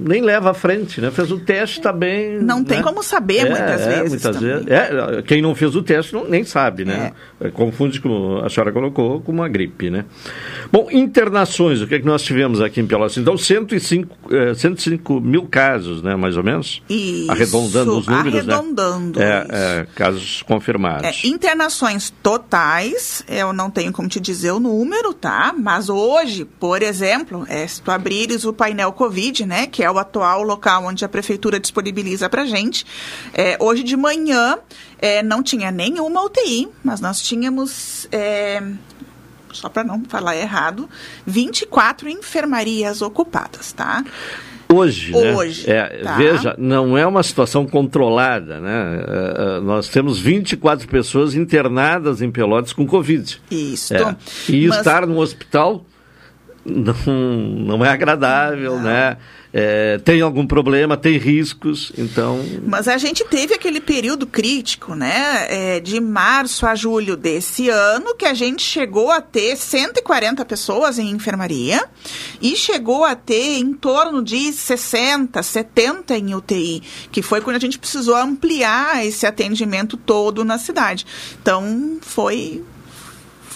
[0.00, 1.10] nem leva à frente, né?
[1.10, 2.40] Fez o teste, está bem.
[2.40, 2.82] Não tem né?
[2.82, 4.54] como saber muitas é, vezes Muitas também.
[4.54, 4.68] vezes.
[4.68, 7.12] É, quem não fez o teste não, nem sabe, né?
[7.40, 10.04] É, Confunde, como a senhora colocou, com uma gripe, né?
[10.72, 13.16] Bom, internações, o que é que nós tivemos aqui em Pelotas?
[13.16, 16.16] Então, 105, eh, 105 mil casos, né?
[16.16, 16.82] Mais ou menos?
[16.88, 19.46] Isso, Arredondando os números, arredondando, né?
[19.48, 21.24] É, é, casos confirmados.
[21.24, 25.54] É, internações totais, eu não tenho como te dizer o número, tá?
[25.56, 29.98] Mas hoje, por exemplo, é, se tu abrires o painel Covid, né, que é o
[29.98, 32.86] atual local onde a prefeitura disponibiliza pra gente,
[33.34, 34.58] é, hoje de manhã
[34.98, 38.08] é, não tinha nenhuma UTI, mas nós tínhamos.
[38.12, 38.62] é,
[39.52, 40.88] só para não falar errado,
[41.26, 44.04] 24 enfermarias ocupadas, tá?
[44.68, 45.34] Hoje, né?
[45.34, 46.16] Hoje, É, tá.
[46.16, 48.98] Veja, não é uma situação controlada, né?
[49.06, 53.40] É, é, nós temos 24 pessoas internadas em Pelotas com Covid.
[53.50, 53.94] Isso.
[53.94, 54.16] É.
[54.48, 55.86] E Mas- estar no hospital
[56.68, 56.94] não,
[57.78, 59.16] não é agradável, né?
[59.52, 62.44] É, tem algum problema, tem riscos, então...
[62.66, 65.46] Mas a gente teve aquele período crítico, né?
[65.48, 70.98] é, de março a julho desse ano, que a gente chegou a ter 140 pessoas
[70.98, 71.84] em enfermaria
[72.40, 77.60] e chegou a ter em torno de 60, 70 em UTI, que foi quando a
[77.60, 81.06] gente precisou ampliar esse atendimento todo na cidade.
[81.40, 82.62] Então, foi.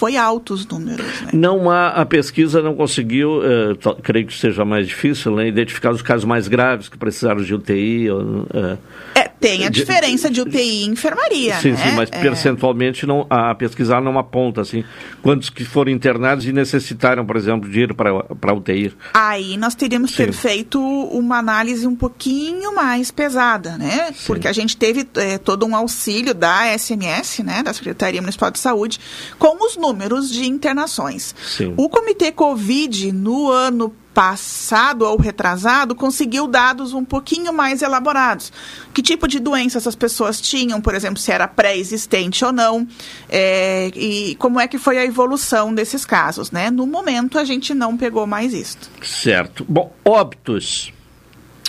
[0.01, 1.05] Foi alto os números.
[1.21, 1.29] Né?
[1.35, 6.01] Não há, a pesquisa não conseguiu, eh, creio que seja mais difícil, né, identificar os
[6.01, 8.09] casos mais graves que precisaram de UTI.
[8.09, 8.79] ou, eh,
[9.15, 11.77] É, tem a diferença de UTI e enfermaria, Sim, né?
[11.91, 12.21] sim, mas É.
[12.21, 14.85] percentualmente não, a pesquisa não aponta assim
[15.23, 18.93] quantos que foram internados e necessitaram, por exemplo, de ir para UTI.
[19.15, 20.41] Aí nós teríamos ter Sim.
[20.41, 24.13] feito uma análise um pouquinho mais pesada, né?
[24.27, 27.63] Porque a gente teve eh, todo um auxílio da SMS, né?
[27.63, 29.01] Da Secretaria Municipal de Saúde,
[29.39, 31.35] com os números de internações.
[31.43, 31.73] Sim.
[31.77, 38.53] O Comitê Covid, no ano passado ou retrasado, conseguiu dados um pouquinho mais elaborados.
[38.93, 42.87] Que tipo de doença essas pessoas tinham, por exemplo, se era pré-existente ou não,
[43.29, 46.71] eh, e como é que foi a evolução desses casos, né?
[46.71, 48.79] No momento, a gente não pegou mais isso.
[49.03, 49.65] Certo.
[49.69, 50.93] Bom, óbitos.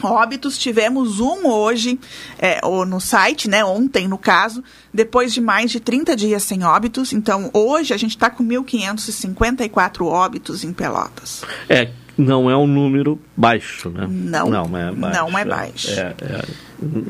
[0.03, 1.99] Óbitos, tivemos um hoje,
[2.39, 4.63] é, ou no site, né, ontem no caso,
[4.93, 7.13] depois de mais de 30 dias sem óbitos.
[7.13, 11.43] Então, hoje a gente está com 1.554 óbitos em Pelotas.
[11.69, 11.91] É,
[12.21, 14.07] não é um número baixo, né?
[14.09, 15.19] Não, não é baixo.
[15.19, 15.91] não é baixo.
[15.91, 16.45] É, é,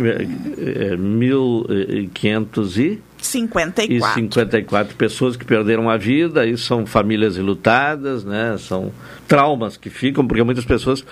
[0.07, 3.01] é, é 1.500 e...
[3.21, 3.93] 54.
[3.93, 8.55] E 54 pessoas que perderam a vida, e são famílias ilutadas, né?
[8.57, 8.91] São
[9.27, 11.05] traumas que ficam, porque muitas pessoas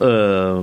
[0.00, 0.62] ah,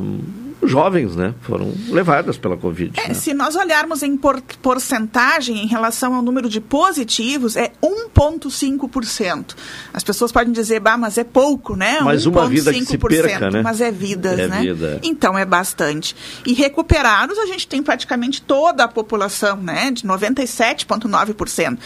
[0.63, 1.33] jovens, né?
[1.41, 2.99] Foram levadas pela Covid.
[2.99, 3.13] É, né?
[3.13, 9.55] se nós olharmos em por- porcentagem em relação ao número de positivos, é 1,5%.
[9.93, 11.99] As pessoas podem dizer, bah, mas é pouco, né?
[12.01, 13.61] Mas uma vida que se 1,5%, perca, né?
[13.61, 14.61] Mas é vidas, É né?
[14.61, 14.99] vida.
[15.03, 16.15] Então é bastante.
[16.45, 19.91] E recuperados, a gente tem praticamente toda a população, né?
[19.91, 21.77] De 97,9%.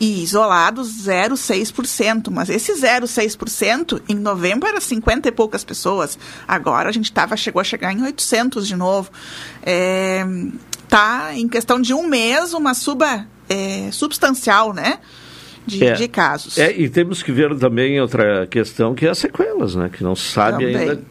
[0.00, 2.30] E isolados, 0,6%.
[2.30, 6.18] Mas esse 0,6%, em novembro era 50 e poucas pessoas.
[6.48, 8.21] Agora a gente tava, chegou a chegar em 800
[8.66, 9.10] de novo.
[9.64, 10.24] É,
[10.88, 14.98] tá em questão de um mês, uma suba é, substancial, né?
[15.66, 15.92] De, É.
[15.92, 16.58] de casos.
[16.58, 19.88] É, e temos que ver também outra questão, que é as sequelas, né?
[19.92, 20.76] Que não se sabe Também.
[20.76, 21.02] ainda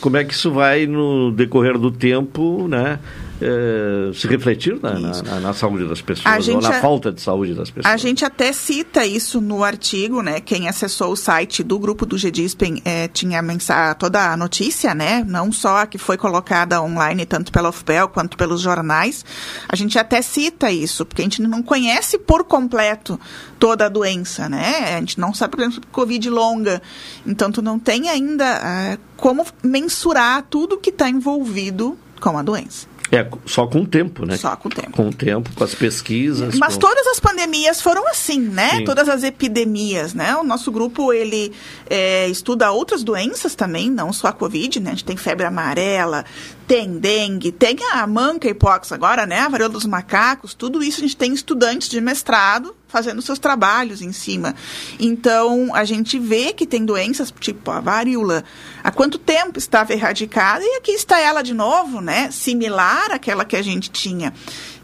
[0.00, 2.98] como é que isso vai no decorrer do tempo, né?
[3.40, 7.12] Eh, se refletir na, na, na- saúde das A pessoas, ou gente na a- falta
[7.12, 7.92] de saúde das pessoas.
[7.92, 10.40] A gente até cita isso no artigo, né?
[10.40, 15.24] Quem acessou o site do grupo do GDISPEN eh, tinha mensa toda a notícia, né?
[15.26, 19.24] Não só a que foi colocada online, tanto pela UFPEL quanto pelos jornais.
[19.68, 23.18] A gente até cita isso, porque a gente não conhece por completo
[23.58, 24.94] toda a doença, né?
[24.96, 26.82] A gente não sabe, por exemplo, Covid longa.
[27.26, 32.86] Então, tu não tem ainda eh, como mensurar tudo que está envolvido com a doença.
[33.14, 34.36] É, só com o tempo, né?
[34.36, 34.90] Só com o tempo.
[34.92, 36.56] Com o tempo, com as pesquisas.
[36.58, 36.80] Mas com...
[36.80, 38.78] todas as pandemias foram assim, né?
[38.78, 38.84] Sim.
[38.84, 40.36] Todas as epidemias, né?
[40.36, 41.52] O nosso grupo, ele
[41.88, 44.90] é, estuda outras doenças também, não só a Covid, né?
[44.90, 46.24] A gente tem febre amarela,
[46.66, 49.40] tem dengue, tem a monkeypox agora, né?
[49.40, 54.00] A varíola dos macacos, tudo isso a gente tem estudantes de mestrado fazendo seus trabalhos
[54.00, 54.54] em cima.
[55.00, 58.44] Então, a gente vê que tem doenças tipo a varíola.
[58.84, 62.30] Há quanto tempo estava erradicada e aqui está ela de novo, né?
[62.30, 64.32] Similar àquela que a gente tinha.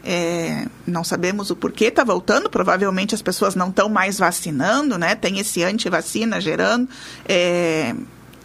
[0.03, 2.49] É, não sabemos o porquê, está voltando.
[2.49, 5.15] Provavelmente as pessoas não estão mais vacinando, né?
[5.15, 6.89] Tem esse antivacina gerando.
[7.25, 7.95] É,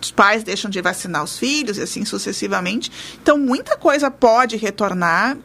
[0.07, 2.91] os pais deixam de vacinar os filhos e assim sucessivamente.
[3.23, 5.37] Então, muita coisa pode retornar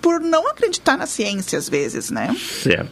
[0.00, 2.34] por não acreditar na ciência, às vezes, né?
[2.38, 2.90] Certo.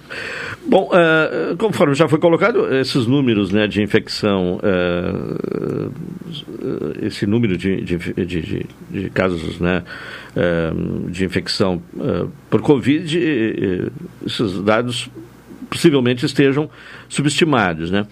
[0.67, 5.13] Bom, eh, conforme já foi colocado, esses números né, de infecção, eh,
[7.03, 9.85] eh, esse número de, de, de, de- casos né,
[10.35, 10.73] eh,
[11.09, 11.81] de infecção
[12.51, 13.91] por Covid,
[14.27, 15.09] esses dados
[15.75, 16.71] possivelmente estejam
[17.09, 18.07] subestimados, né?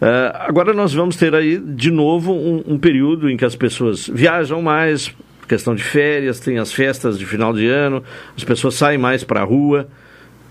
[0.00, 4.10] Eh, agora nós vamos ter aí de novo um, um período em que as pessoas
[4.12, 5.14] viajam mais,
[5.46, 8.02] questão de férias, tem as festas de final de ano,
[8.36, 9.88] as pessoas saem mais para a rua.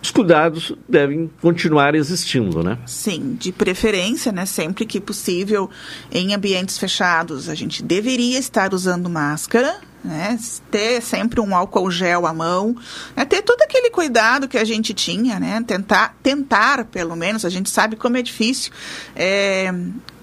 [0.03, 2.77] Os cuidados devem continuar existindo, né?
[2.85, 4.45] Sim, de preferência, né?
[4.45, 5.69] Sempre que possível,
[6.11, 10.37] em ambientes fechados, a gente deveria estar usando máscara, né?
[10.69, 12.75] Ter sempre um álcool gel à mão,
[13.15, 13.23] né?
[13.23, 15.63] ter todo aquele cuidado que a gente tinha, né?
[15.65, 18.73] Tentar, tentar, pelo menos, a gente sabe como é difícil.
[19.15, 19.73] é,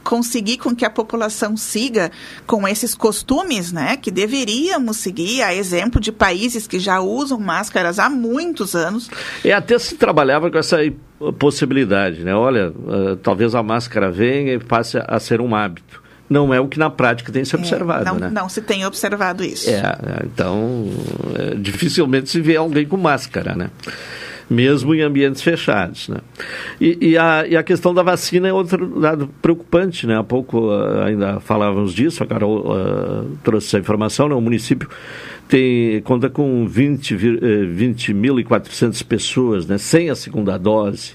[0.05, 2.11] conseguir com que a população siga
[2.47, 7.99] com esses costumes, né, que deveríamos seguir, a exemplo de países que já usam máscaras
[7.99, 9.11] há muitos anos.
[9.45, 10.79] E até se trabalhava com essa
[11.39, 12.35] possibilidade, né?
[12.35, 16.03] Olha, eh, talvez a máscara venha e passe a ser um hábito.
[16.31, 18.31] Não é o que na prática tem se observado, não, né?
[18.31, 19.69] não se tem observado isso.
[19.69, 20.85] É, é, então
[21.35, 23.69] é, dificilmente se vê alguém com máscara, né?
[24.51, 26.19] Mesmo em ambientes fechados, né?
[26.81, 30.19] E, e a, e a questão da vacina é outro dado preocupante, né?
[30.19, 34.35] Há pouco ah, ainda falávamos disso, a Carol ah, trouxe essa informação, né?
[34.35, 34.89] O município
[35.47, 39.79] tem, conta com 20 vir- eh, 20.400 pessoas, né?
[39.79, 41.13] Sem a segunda dose.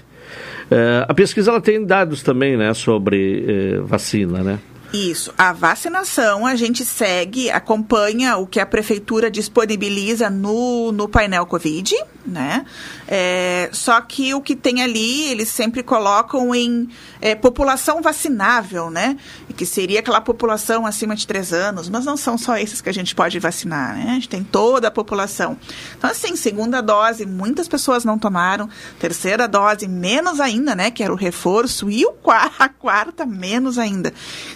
[0.70, 2.72] Eh, a pesquisa ela tem dados também, né?
[2.74, 4.58] Sobre eh, vacina, né?
[4.92, 5.32] Isso.
[5.36, 11.94] A vacinação a gente segue, acompanha o que a prefeitura disponibiliza no, no painel Covid,
[12.26, 12.64] né?
[13.08, 16.88] É, só que o que tem ali, eles sempre colocam em
[17.20, 19.16] é, população vacinável, né?
[19.56, 22.92] Que seria aquela população acima de três anos, mas não são só esses que a
[22.92, 24.04] gente pode vacinar, né?
[24.10, 25.56] A gente tem toda a população.
[25.96, 28.68] Então, assim, segunda dose, muitas pessoas não tomaram.
[28.98, 30.90] Terceira dose, menos ainda, né?
[30.90, 31.90] Que era o reforço.
[31.90, 34.12] E o qua- a quarta, menos ainda.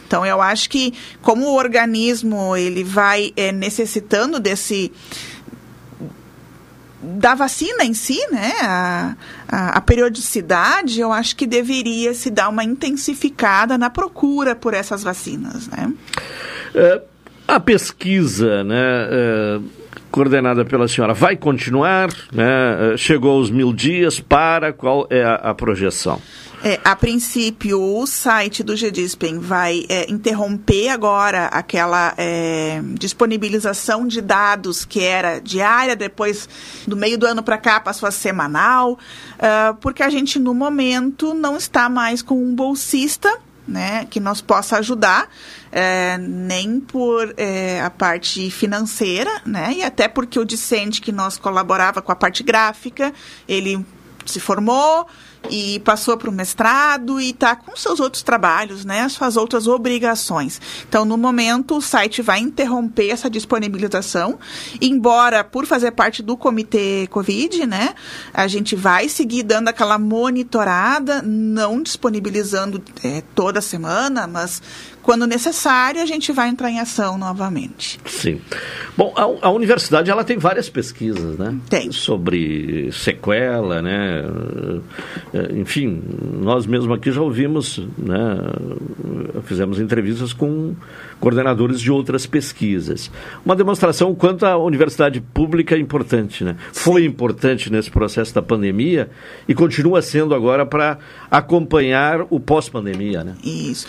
[0.07, 0.93] Então, eu acho que
[1.23, 4.93] como o organismo ele vai eh, necessitando desse
[7.03, 9.15] da vacina em si, né, a,
[9.49, 15.03] a, a periodicidade, eu acho que deveria se dar uma intensificada na procura por essas
[15.03, 15.93] vacinas, né?
[16.75, 17.01] É,
[17.49, 19.61] a pesquisa, né, é,
[20.11, 22.11] coordenada pela senhora, vai continuar?
[22.33, 22.93] Né?
[22.93, 24.21] É, Chegou aos mil dias.
[24.21, 26.21] Para qual é a, a projeção?
[26.63, 34.21] É, a princípio, o site do GDISPEN vai é, interromper agora aquela é, disponibilização de
[34.21, 36.47] dados que era diária, depois
[36.87, 38.99] do meio do ano para cá passou a semanal,
[39.39, 43.35] ah, porque a gente, no momento, não está mais com um bolsista
[43.67, 45.31] né, que nos possa ajudar,
[45.73, 51.39] é, nem por é, a parte financeira, né, e até porque o discente que nós
[51.39, 53.15] colaborava com a parte gráfica,
[53.49, 53.85] ele
[54.27, 55.07] se formou
[55.49, 60.61] e passou para o mestrado e está com seus outros trabalhos, né, suas outras obrigações.
[60.89, 64.39] Então, no momento, o site vai interromper essa disponibilização,
[64.81, 67.95] embora por fazer parte do comitê Covid, né,
[68.35, 74.63] a gente vai seguir dando aquela monitorada, não disponibilizando é, toda semana, mas
[75.03, 77.99] quando necessário, a gente vai entrar em ação novamente.
[78.07, 78.41] Sim.
[78.97, 81.57] Bom, a, a universidade ela tem várias pesquisas, né?
[81.69, 81.91] Tem.
[81.91, 84.25] Sobre sequela, né?
[85.33, 86.03] Eh, Enfim,
[86.41, 88.39] nós mesmos aqui já ouvimos, né?
[89.45, 90.75] Fizemos entrevistas com
[91.19, 93.11] coordenadores de outras pesquisas.
[93.45, 96.57] Uma demonstração quanto a universidade pública é importante, né?
[96.73, 99.11] Foi importante nesse processo da pandemia
[99.49, 100.99] e continua sendo agora para
[101.31, 103.35] acompanhar o pós-pandemia, né?
[103.45, 103.87] Isso.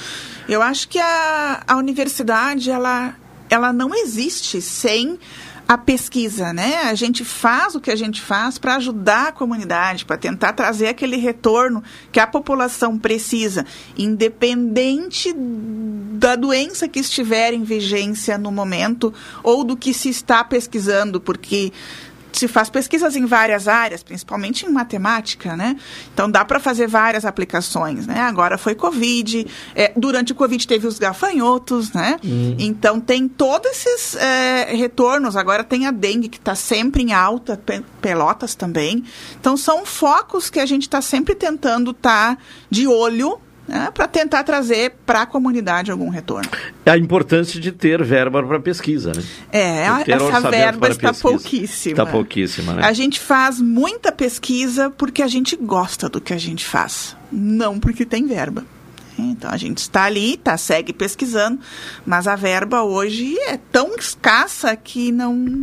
[0.48, 3.16] Eu acho que a, a universidade, ela,
[3.50, 5.20] ela não existe sem
[5.68, 6.82] a pesquisa, né?
[6.84, 10.90] A gente faz o que a gente faz para ajudar a comunidade, para tentar trazer
[10.90, 11.82] aquele retorno
[12.12, 13.66] que a população precisa,
[13.98, 21.22] independente da doença que estiver em vigência no momento ou do que se está pesquisando,
[21.22, 21.72] porque
[22.34, 25.76] se faz pesquisas em várias áreas, principalmente em matemática, né?
[26.14, 28.20] Então dá para fazer várias aplicações, né?
[28.22, 32.18] Agora foi Covid, é, durante o Covid teve os gafanhotos, né?
[32.24, 32.56] Hum.
[32.58, 35.36] Então tem todos esses é, retornos.
[35.36, 39.04] Agora tem a dengue que está sempre em alta, Pe- Pelotas também.
[39.40, 42.38] Então são focos que a gente está sempre tentando estar
[42.70, 43.40] de olho.
[43.68, 46.50] Né, para tentar trazer para a comunidade algum retorno.
[46.86, 49.24] A importância de ter verba para pesquisa, né?
[49.52, 51.30] É, essa verba está pesquisa.
[51.30, 51.94] pouquíssima.
[51.94, 52.84] Está pouquíssima, né?
[52.84, 57.80] A gente faz muita pesquisa porque a gente gosta do que a gente faz, não
[57.80, 58.66] porque tem verba.
[59.18, 61.60] Então a gente está ali, tá, segue pesquisando,
[62.06, 65.62] mas a verba hoje é tão escassa que não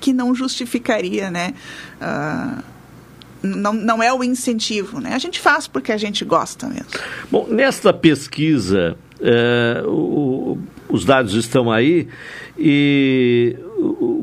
[0.00, 1.54] que não justificaria, né?
[2.00, 2.62] Ah,
[3.44, 5.10] não, não é o incentivo, né?
[5.14, 6.86] A gente faz porque a gente gosta mesmo.
[7.30, 12.08] Bom, nesta pesquisa, eh, o- os dados estão aí
[12.58, 13.56] e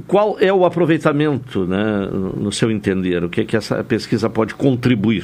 [0.07, 2.07] qual é o aproveitamento, né,
[2.37, 3.23] no seu entender?
[3.23, 5.23] O que, é que essa pesquisa pode contribuir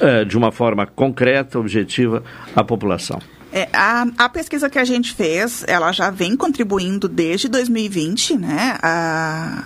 [0.00, 2.22] eh, de uma forma concreta, objetiva
[2.56, 3.20] à população?
[3.52, 8.78] É, a, a pesquisa que a gente fez, ela já vem contribuindo desde 2020, né?
[8.82, 9.64] A-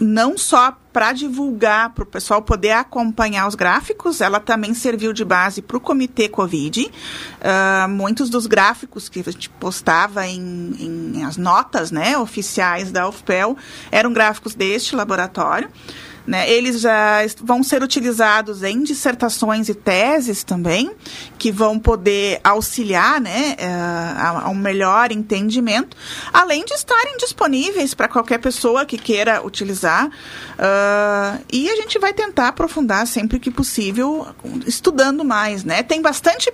[0.00, 5.24] não só para divulgar, para o pessoal poder acompanhar os gráficos, ela também serviu de
[5.24, 6.90] base para o Comitê Covid.
[7.40, 13.08] Ah, muitos dos gráficos que a gente postava em, em as notas né, oficiais da
[13.08, 13.56] UFPEL
[13.90, 15.68] eram gráficos deste laboratório.
[16.26, 20.90] Né, eles já vão ser utilizados em dissertações e teses também,
[21.38, 25.96] que vão poder auxiliar né, eh, a, a um melhor entendimento,
[26.32, 30.10] além de estarem disponíveis para qualquer pessoa que queira utilizar.
[30.58, 34.26] ah, e a gente vai tentar aprofundar sempre que possível,
[34.66, 35.64] estudando mais.
[35.64, 35.82] Né?
[35.82, 36.52] Tem bastante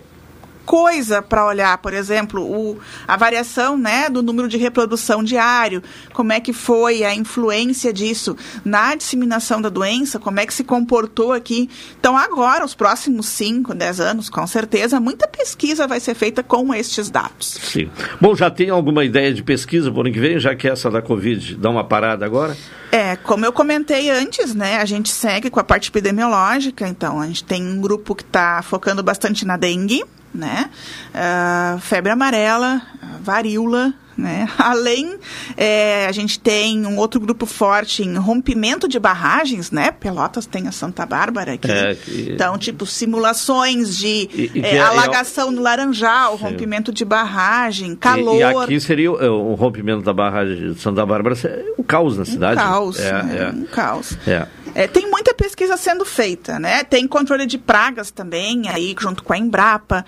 [0.65, 5.83] coisa para olhar, por exemplo, o, a variação né, do número de reprodução diário,
[6.13, 10.65] como é que foi a influência disso na disseminação da doença, como é que se
[10.65, 11.69] comportou aqui.
[11.99, 16.75] Então, agora, os próximos 5, 10 anos, com certeza, muita pesquisa vai ser feita com
[16.75, 17.59] estes dados.
[17.63, 17.91] Sim.
[18.21, 21.03] Bom, já tem alguma ideia de pesquisa por ano que vem, já que essa da
[21.03, 22.57] Covid dá uma parada agora?
[22.91, 27.27] É, como eu comentei antes, né, a gente segue com a parte epidemiológica, então a
[27.27, 30.05] gente tem um grupo que está focando bastante na dengue,
[30.35, 30.71] né,
[31.15, 32.83] ah, febre amarela,
[33.21, 33.93] varíola,
[34.23, 35.19] né, além
[35.57, 40.69] é, a gente tem um outro grupo forte em rompimento de barragens, né, Pelotas tem
[40.69, 44.81] a Santa Bárbara aqui, É, que- então tipo simulações de E- e que é, é-
[44.81, 48.37] alagação no Laranjal, rompimento de barragem, calor...
[48.37, 51.35] E, e aqui seria o, o rompimento da barragem de Santa Bárbara,
[51.77, 52.61] o caos na cidade.
[52.61, 54.17] caos, É, né, um caos.
[54.27, 54.47] é, é.
[54.75, 56.83] É, tem muita pesquisa sendo feita, né?
[56.85, 60.03] Tem controle de pragas também, aí junto com a Embrapa,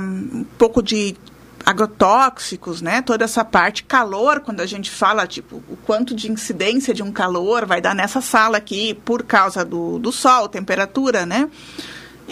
[0.00, 1.14] um pouco de
[1.64, 3.02] agrotóxicos, né?
[3.02, 7.12] Toda essa parte calor, quando a gente fala, tipo, o quanto de incidência de um
[7.12, 11.48] calor vai dar nessa sala aqui por causa do, do sol, temperatura, né?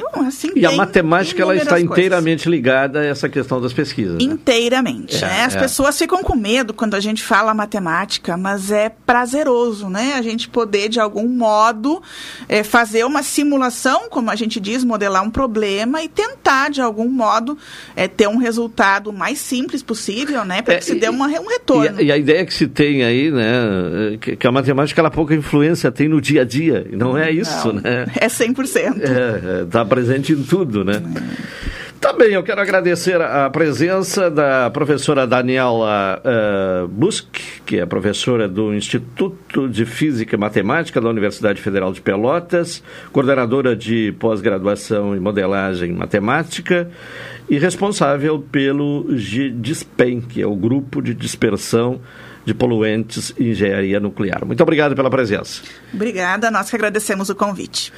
[0.01, 1.91] E, bom, assim, E a tem matemática ela está coisas.
[1.91, 4.15] inteiramente ligada a essa questão das pesquisas.
[4.15, 4.23] né?
[4.23, 5.17] Inteiramente.
[5.25, 5.45] É, né?
[5.45, 5.61] As é.
[5.61, 10.15] pessoas ficam com medo quando a gente fala matemática, mas é prazeroso, né?
[10.17, 12.03] A gente poder, de algum modo,
[12.49, 17.09] eh, fazer uma simulação, como a gente diz, modelar um problema e tentar, de algum
[17.09, 17.57] modo,
[17.97, 20.63] eh, ter um resultado mais simples possível, né?
[20.63, 22.01] Para É, que se dê uma, um retorno.
[22.01, 25.35] E, e a ideia que se tem aí, né, que, que a matemática ela pouca
[25.35, 28.07] influência tem no dia a dia, não é isso, Não, né?
[28.17, 29.65] É 100%.
[29.67, 31.03] Está presente em tudo, né?
[32.01, 37.27] Também eu quero agradecer a presença da professora Daniela eh, Busk,
[37.67, 42.83] que é professora do Instituto de Física e Matemática da Universidade Federal de Pelotas,
[43.13, 46.91] coordenadora de pós-graduação em modelagem matemática
[47.51, 52.01] e responsável pelo GDISPEN, que é o Grupo de Dispersão
[52.47, 54.47] de Poluentes e Engenharia Nuclear.
[54.47, 55.61] Muito obrigado pela presença.
[55.93, 57.93] Obrigada, nós que agradecemos o convite.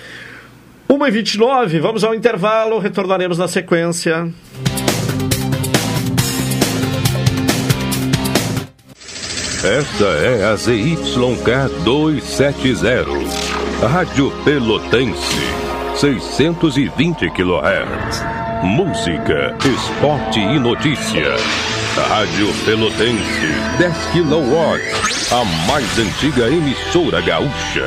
[0.89, 4.31] 1h29, vamos ao intervalo, retornaremos na sequência.
[9.65, 13.07] Esta é a ZYK270,
[13.81, 15.39] Rádio Pelotense,
[15.97, 18.25] 620 kHz.
[18.65, 21.37] Música, esporte e notícia.
[22.09, 24.81] Rádio Pelotense, 10 kW,
[25.31, 27.87] a mais antiga emissora gaúcha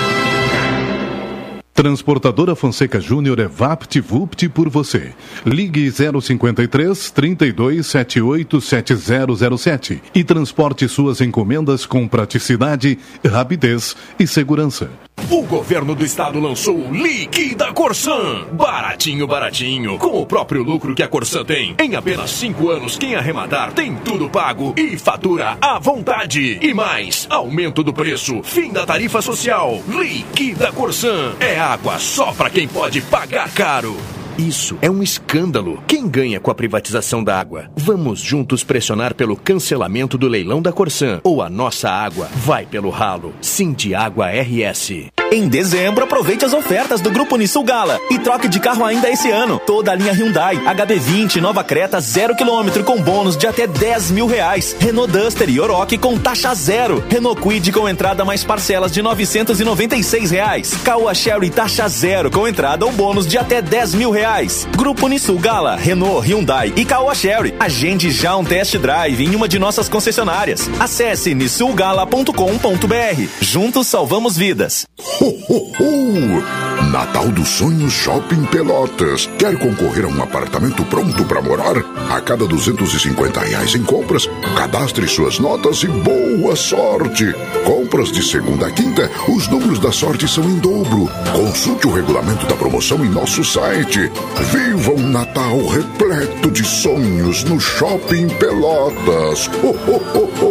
[1.81, 5.13] Transportadora Fonseca Júnior é VaptVupt por você.
[5.43, 14.91] Ligue 053 32 78 7007 e transporte suas encomendas com praticidade, rapidez e segurança.
[15.29, 18.47] O governo do estado lançou o Liquida Corsan.
[18.51, 19.97] Baratinho, baratinho.
[19.97, 21.75] Com o próprio lucro que a Corsan tem.
[21.79, 26.59] Em apenas cinco anos, quem arrematar tem tudo pago e fatura à vontade.
[26.61, 29.81] E mais, aumento do preço, fim da tarifa social.
[29.87, 31.33] Liquida Corsan.
[31.39, 33.95] É água só pra quem pode pagar caro.
[34.37, 35.81] Isso é um escândalo.
[35.87, 37.71] Quem ganha com a privatização da água?
[37.77, 41.21] Vamos juntos pressionar pelo cancelamento do leilão da Corsan.
[41.23, 43.33] Ou a nossa água vai pelo ralo.
[43.41, 45.11] Sim de Água RS.
[45.33, 49.31] Em dezembro, aproveite as ofertas do Grupo Nissul Gala e troque de carro ainda esse
[49.31, 49.61] ano.
[49.65, 54.75] Toda a linha Hyundai, HB20, Nova Creta, 0km com bônus de até 10 mil reais.
[54.77, 57.01] Renault Duster e Oroch com taxa zero.
[57.07, 60.73] Renault Quid com entrada mais parcelas de 996 reais.
[60.83, 64.67] Caoa Sherry taxa zero com entrada ou bônus de até 10 mil reais.
[64.75, 67.55] Grupo Nissul Gala, Renault, Hyundai e Caoa Sherry.
[67.57, 70.69] Agende já um test drive em uma de nossas concessionárias.
[70.77, 73.27] Acesse nissulgala.com.br.
[73.39, 74.85] Juntos salvamos vidas.
[75.21, 76.81] Ho, ho, ho!
[76.89, 79.29] Natal dos Sonhos Shopping Pelotas.
[79.37, 81.77] Quer concorrer a um apartamento pronto para morar?
[82.09, 87.35] A cada 250 reais em compras, cadastre suas notas e boa sorte!
[87.63, 91.07] Compras de segunda a quinta, os números da sorte são em dobro.
[91.31, 94.11] Consulte o regulamento da promoção em nosso site.
[94.51, 99.47] Viva um Natal repleto de sonhos no Shopping Pelotas.
[99.61, 100.50] Ho, ho, ho, ho!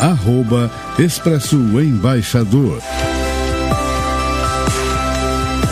[0.00, 2.80] arroba Expresso Embaixador.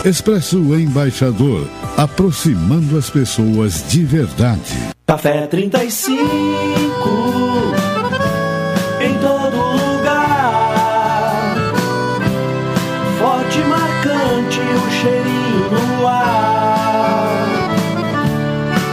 [0.04, 1.66] Expresso Embaixador,
[1.96, 4.74] aproximando as pessoas de verdade.
[5.06, 6.22] Café 35
[9.00, 10.74] em todo lugar.
[13.18, 17.46] Forte marcante o cheirinho no ar.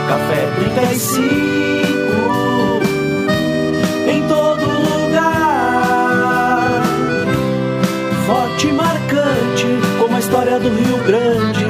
[0.08, 1.41] Café 35
[10.62, 11.61] do Rio Grande.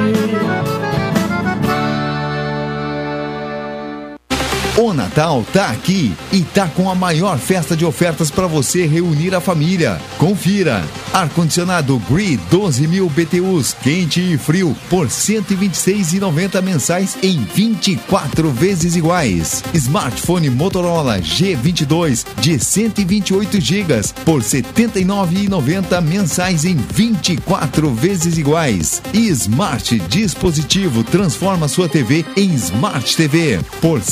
[4.74, 9.34] O Natal tá aqui e tá com a maior festa de ofertas para você reunir
[9.34, 10.00] a família.
[10.16, 10.82] Confira.
[11.12, 18.96] Ar-condicionado Gree 12 mil BTUs, quente e frio, por R$ 126,90 mensais em 24 vezes
[18.96, 19.62] iguais.
[19.74, 29.02] Smartphone Motorola G22 de 128 GB por R$ 79,90 mensais em 24 vezes iguais.
[29.12, 34.04] E Smart Dispositivo transforma sua TV em Smart TV por R$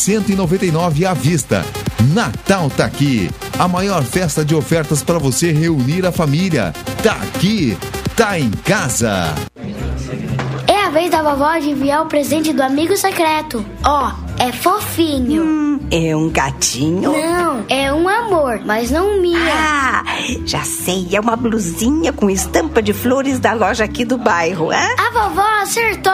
[0.51, 1.64] 199 à vista.
[2.12, 3.30] Natal tá aqui.
[3.57, 6.72] A maior festa de ofertas para você reunir a família.
[7.05, 7.78] Tá aqui.
[8.16, 9.32] Tá em casa.
[10.66, 13.64] É a vez da vovó adivinhar o presente do amigo secreto.
[13.84, 15.80] Ó, é fofinho.
[15.92, 17.12] É um gatinho?
[17.12, 19.38] Não, é um amor, mas não minha.
[19.53, 20.05] Ah,
[20.44, 24.94] já sei, é uma blusinha com estampa de flores da loja aqui do bairro, é?
[24.98, 26.12] A vovó acertou!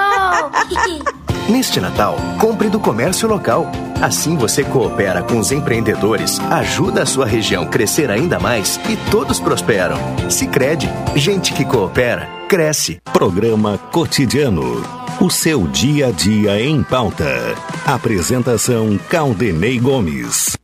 [1.48, 3.70] Neste Natal, compre do comércio local.
[4.02, 9.38] Assim você coopera com os empreendedores, ajuda a sua região crescer ainda mais e todos
[9.38, 9.96] prosperam.
[10.28, 13.00] Sicredi, gente que coopera, cresce.
[13.12, 14.82] Programa Cotidiano.
[15.20, 17.54] O seu dia a dia em pauta.
[17.86, 20.56] Apresentação Caldenei Gomes.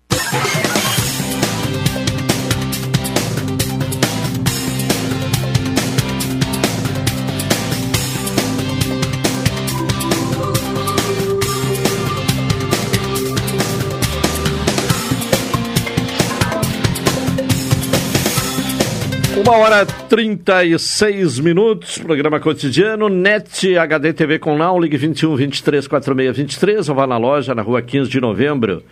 [19.52, 26.34] Uma hora 36 minutos, programa cotidiano, NET HD TV com Now, ligue 21 23 46
[26.34, 28.82] 23, ou vá na loja na rua 15 de novembro,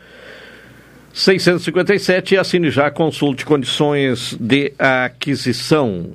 [1.15, 6.11] 657 e assine já, consulte condições de aquisição.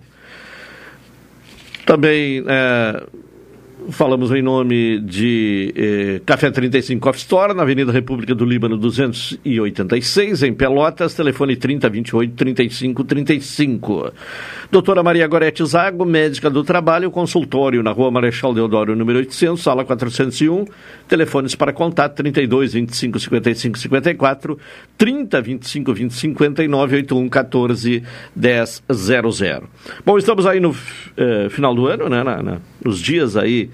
[1.83, 3.03] Também eh,
[3.91, 10.43] falamos em nome de eh, Café 35 Coffee Store, na Avenida República do Líbano 286,
[10.43, 14.13] em Pelotas, telefone 3028 35 35.
[14.71, 19.85] Doutora Maria Gorete Zago, médica do trabalho, consultório na Rua Marechal Deodoro, número 800, sala
[19.85, 20.65] 401,
[21.07, 24.57] telefones para contato 32 25 55 54,
[24.97, 28.03] 30 25 20 59, 81 14
[28.35, 29.69] 10 00.
[30.05, 30.75] Bom, estamos aí no
[31.17, 33.69] eh, final do ano, né, na, na, nos dias aí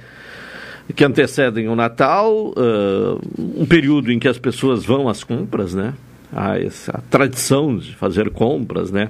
[0.96, 5.94] que antecedem o Natal, uh, um período em que as pessoas vão às compras, né?
[6.34, 9.10] Há essa tradição de fazer compras, né?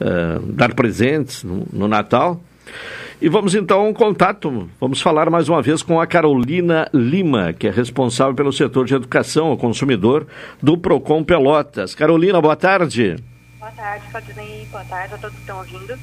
[0.00, 2.40] Uh, dar presentes no, no, Natal.
[3.20, 7.66] E vamos então ao contato, vamos falar mais uma vez com a Carolina Lima, que
[7.66, 10.26] é responsável pelo setor de educação ao consumidor
[10.62, 11.94] do Procon Pelotas.
[11.94, 13.16] Carolina, boa tarde.
[13.58, 14.66] Boa tarde, Claudinei.
[14.70, 15.98] Boa tarde a todos que estão ouvindo.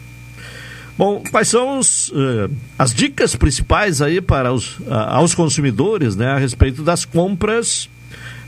[0.98, 6.32] Bom, quais são os, uh, as dicas principais aí para os, uh, aos consumidores né,
[6.32, 7.90] a respeito das compras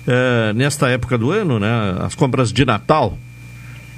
[0.08, 1.68] uh, nesta época do ano, né,
[2.02, 3.18] as compras de Natal?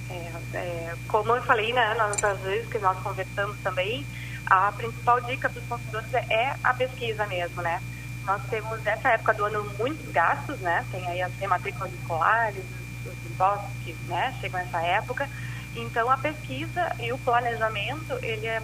[0.09, 4.03] É, é, como eu falei né, nas outras vezes que nós conversamos também,
[4.47, 7.79] a principal dica dos consumidores é, é a pesquisa mesmo, né?
[8.25, 10.83] Nós temos nessa época do ano muitos gastos, né?
[10.91, 12.63] Tem aí as rematrículas escolares,
[13.05, 15.29] os impostos que né, chegam nessa época.
[15.75, 18.61] Então, a pesquisa e o planejamento, ele é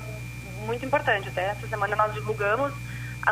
[0.66, 1.30] muito importante.
[1.30, 2.74] Até essa semana nós divulgamos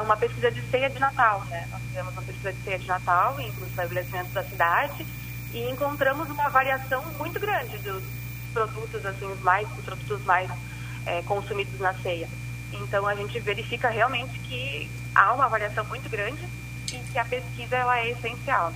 [0.01, 1.67] uma pesquisa de ceia de Natal, né?
[1.71, 5.05] Nós fizemos uma pesquisa de ceia de Natal em alguns estabelecimentos da cidade
[5.53, 8.03] e encontramos uma variação muito grande dos
[8.53, 10.49] produtos, assim, mais, os produtos mais
[11.05, 12.27] é, consumidos na ceia.
[12.71, 16.43] Então, a gente verifica realmente que há uma variação muito grande
[16.91, 18.73] e que a pesquisa, ela é essencial.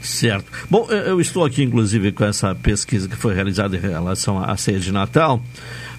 [0.00, 0.50] Certo.
[0.70, 4.78] Bom, eu estou aqui, inclusive, com essa pesquisa que foi realizada em relação à ceia
[4.78, 5.42] de Natal.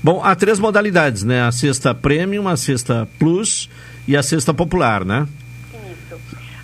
[0.02, 1.44] Bom, há três modalidades, né?
[1.44, 3.70] A cesta premium, a cesta plus
[4.08, 5.28] e a cesta popular, né?
[5.74, 6.20] Isso.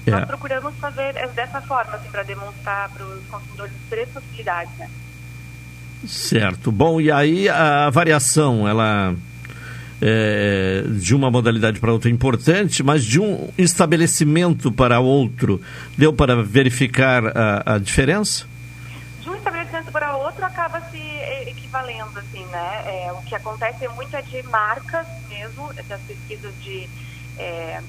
[0.07, 0.11] É.
[0.11, 4.89] Nós procuramos fazer dessa forma, assim, para demonstrar para os consumidores três possibilidades, né?
[6.07, 6.71] Certo.
[6.71, 9.13] Bom, e aí a variação, ela
[10.01, 15.61] é, de uma modalidade para outra importante, mas de um estabelecimento para outro,
[15.97, 18.45] deu para verificar a, a diferença?
[19.21, 20.97] De um estabelecimento para outro acaba se
[21.47, 22.83] equivalendo, assim, né?
[22.85, 26.89] É, o que acontece muito é de marcas mesmo, das pesquisas de...
[27.37, 27.81] É,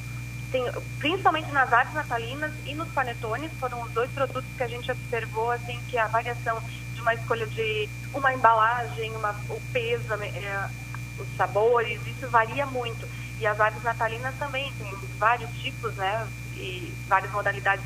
[0.51, 0.65] tem,
[0.99, 5.51] principalmente nas artes natalinas e nos panetones, foram os dois produtos que a gente observou,
[5.51, 6.61] assim, que a variação
[6.95, 10.69] de uma escolha de uma embalagem, uma, o peso, é,
[11.19, 13.09] os sabores, isso varia muito.
[13.39, 16.27] E as aves natalinas também tem vários tipos, né?
[16.57, 17.85] E várias modalidades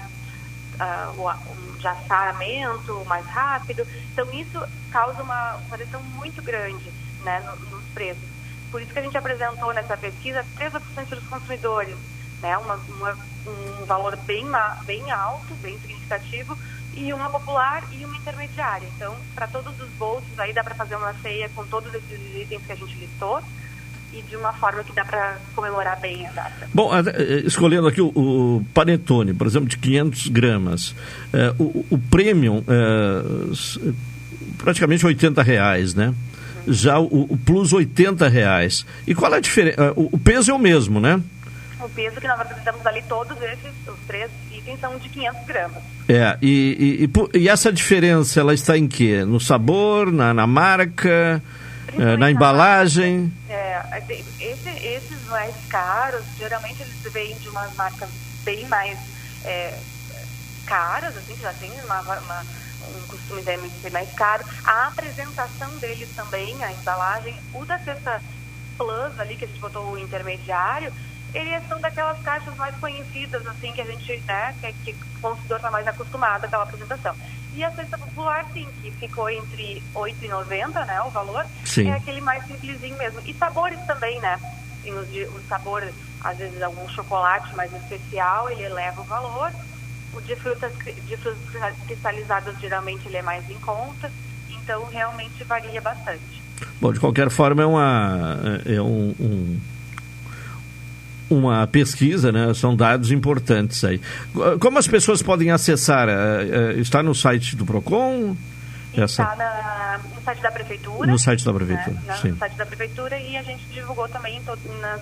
[0.80, 3.86] uh, de assamento mais rápido.
[4.12, 4.60] Então isso
[4.90, 6.90] causa uma variação muito grande
[7.22, 7.40] né,
[7.70, 8.22] nos preços.
[8.70, 11.96] Por isso que a gente apresentou nessa pesquisa três opções para os consumidores.
[12.40, 14.46] Né, uma, uma, um valor bem,
[14.86, 16.56] bem alto, bem significativo,
[16.94, 18.86] e uma popular e uma intermediária.
[18.96, 22.62] Então, para todos os bolsos, aí dá para fazer uma ceia com todos esses itens
[22.66, 23.40] que a gente listou
[24.12, 26.68] e de uma forma que dá para comemorar bem a data.
[26.74, 30.94] Bom, a- eh, escolhendo aqui o, o panetone, por exemplo, de 500 gramas,
[31.32, 33.94] eh, o, o premium, eh, s-
[34.58, 36.12] praticamente 80 reais, né?
[36.66, 38.84] Já o, o plus 80 reais.
[39.06, 39.92] E qual é a diferença?
[39.96, 41.20] O, o peso é o mesmo, né?
[41.80, 44.28] O peso que nós apresentamos ali, todos esses, os três
[44.78, 45.82] são de 500 gramas.
[46.08, 49.24] É, e, e, e e essa diferença, ela está em quê?
[49.24, 51.42] No sabor, na, na marca,
[51.96, 53.32] eh, na embalagem?
[53.48, 53.80] É,
[54.40, 58.08] esse- esses mais caros, geralmente eles vêm de umas marcas
[58.44, 58.98] bem mais
[59.44, 59.78] é,
[60.66, 62.44] caras, assim, já tem uma, uma-
[62.96, 64.44] um costume de ser mais caro.
[64.64, 68.20] A apresentação deles também, a embalagem, o da cesta
[68.76, 70.92] plus ali, que a gente botou o intermediário,
[71.34, 75.56] eles são daquelas caixas mais conhecidas, assim, que a gente, né, que, que o consumidor
[75.58, 77.14] está mais acostumado àquela apresentação.
[77.54, 81.88] E a cesta popular, sim, que ficou entre R$ 8,90, né, o valor, Sim.
[81.88, 83.20] é aquele mais simplesinho mesmo.
[83.26, 84.38] E sabores também, né?
[84.82, 85.82] Tem os, de, o sabor,
[86.22, 89.52] às vezes algum chocolate mais especial, ele eleva o valor.
[90.14, 90.72] O de frutas,
[91.06, 94.10] de frutas cristalizadas, geralmente, ele é mais em conta.
[94.48, 96.40] Então, realmente varia bastante.
[96.80, 99.60] Bom, de qualquer forma, é uma, é um, um-
[101.30, 102.52] uma pesquisa, né?
[102.54, 104.00] São dados importantes aí.
[104.60, 106.08] Como as pessoas podem acessar?
[106.08, 106.12] Eh,
[106.76, 108.36] eh, Está no site do PROCON?
[108.92, 109.22] Essa...
[109.22, 111.06] Está na- no site da prefeitura.
[111.10, 112.16] No site da prefeitura, né?
[112.20, 112.28] Sim.
[112.30, 115.00] No site da prefeitura e a gente divulgou também em to- nas,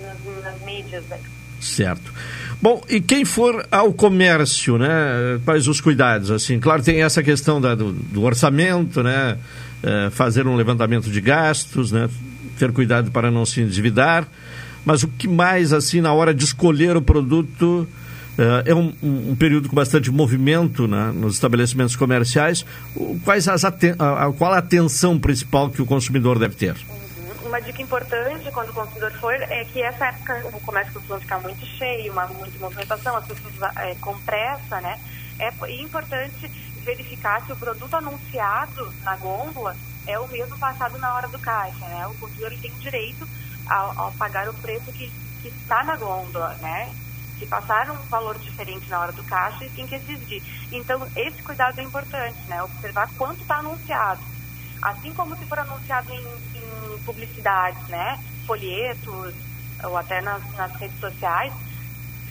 [0.00, 1.04] nas, nas mídias.
[1.10, 1.18] Né?
[1.60, 2.12] Certo.
[2.62, 4.88] Bom, e quem for ao comércio, né?
[5.44, 6.30] Quais os cuidados?
[6.30, 9.36] Assim, claro, tem essa questão da- do, do orçamento, né?
[9.82, 12.08] eh, fazer um levantamento de gastos, né?
[12.58, 14.28] Ter cuidado para não se endividar.
[14.84, 17.86] Mas o que mais, assim, na hora de escolher o produto,
[18.38, 22.64] eh, é um, um- período com bastante movimento né, nos estabelecimentos comerciais.
[22.96, 26.76] O- Quais as aten a, qual a atenção principal que o consumidor deve ter?
[27.44, 31.40] Uma dica importante quando o consumidor for é que essa época o comércio costuma ficar
[31.40, 34.98] muito cheio, uma muita movimentação, as pessoas é, com pressa, né?
[35.38, 36.50] É p- importante
[36.84, 39.76] verificar se o produto anunciado na gôndola
[40.06, 42.06] é o mesmo passado na hora do caixa, né?
[42.06, 43.26] O consumidor tem direito
[43.70, 45.10] ao, ao pagar o preço que,
[45.42, 46.92] que está na gôndola, né?
[47.38, 50.42] Se passar um valor diferente na hora do caixa, ele tem que exigir.
[50.70, 52.62] Então, esse cuidado é importante, né?
[52.62, 54.20] Observar quanto está anunciado.
[54.82, 58.22] Assim como se for anunciado em, em publicidades, né?
[58.46, 59.34] Folhetos,
[59.84, 61.52] ou até nas, nas redes sociais,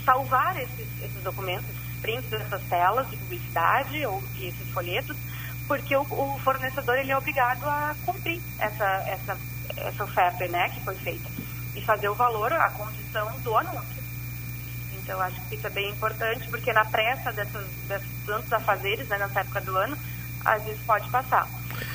[0.06, 5.18] salvar esses, esses documentos, esses prints dessas telas de publicidade ou e esses folhetos,
[5.68, 9.38] porque o, o fornecedor ele é obrigado a cumprir essa, essa,
[9.88, 11.30] essa oferta né, que foi feita
[11.76, 14.00] e fazer o valor, a condição do anúncio.
[14.94, 19.18] Então, acho que isso é bem importante, porque na pressa dessas, desses tantos afazeres, né,
[19.18, 19.98] nessa época do ano,
[20.46, 21.48] às vezes pode passar.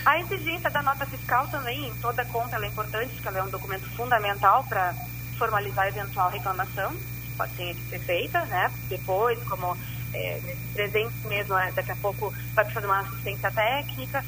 [0.05, 3.43] A exigência da nota fiscal também, em toda conta, ela é importante, porque ela é
[3.43, 4.95] um documento fundamental para
[5.39, 8.71] formalizar eventual reclamação, que pode ter que ser feita, né?
[8.89, 9.77] Depois, como
[10.13, 14.25] é, nesses presentes mesmo, né, daqui a pouco vai precisar de uma assistência técnica,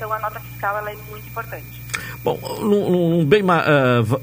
[0.00, 1.82] então a nota fiscal ela é muito importante.
[2.24, 3.48] Bom, num, bem v-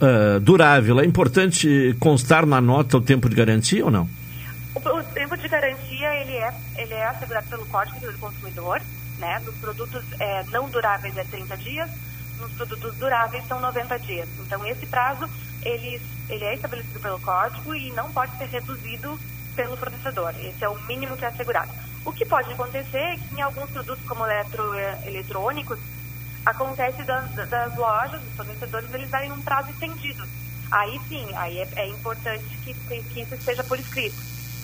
[0.02, 4.10] ah, durável, é importante constar na nota o tempo de garantia ou não?
[4.74, 8.82] O, o tempo de garantia ele é, ele é assegurado pelo Código do Consumidor,
[9.20, 9.40] né?
[9.46, 11.90] Nos produtos é, não duráveis é 30 dias,
[12.40, 14.28] nos produtos duráveis são 90 dias.
[14.40, 15.30] Então esse prazo
[15.64, 19.20] ele, ele é estabelecido pelo Código e não pode ser reduzido
[19.56, 20.34] pelo fornecedor.
[20.40, 21.70] Esse é o mínimo que é assegurado.
[22.08, 25.78] O que pode acontecer é que em alguns produtos como eletro, eh, eletrônicos
[26.46, 30.24] acontece das, das lojas, dos fornecedores, eles darem um prazo estendido.
[30.72, 34.16] Aí sim, aí é, é importante que, que isso esteja por escrito.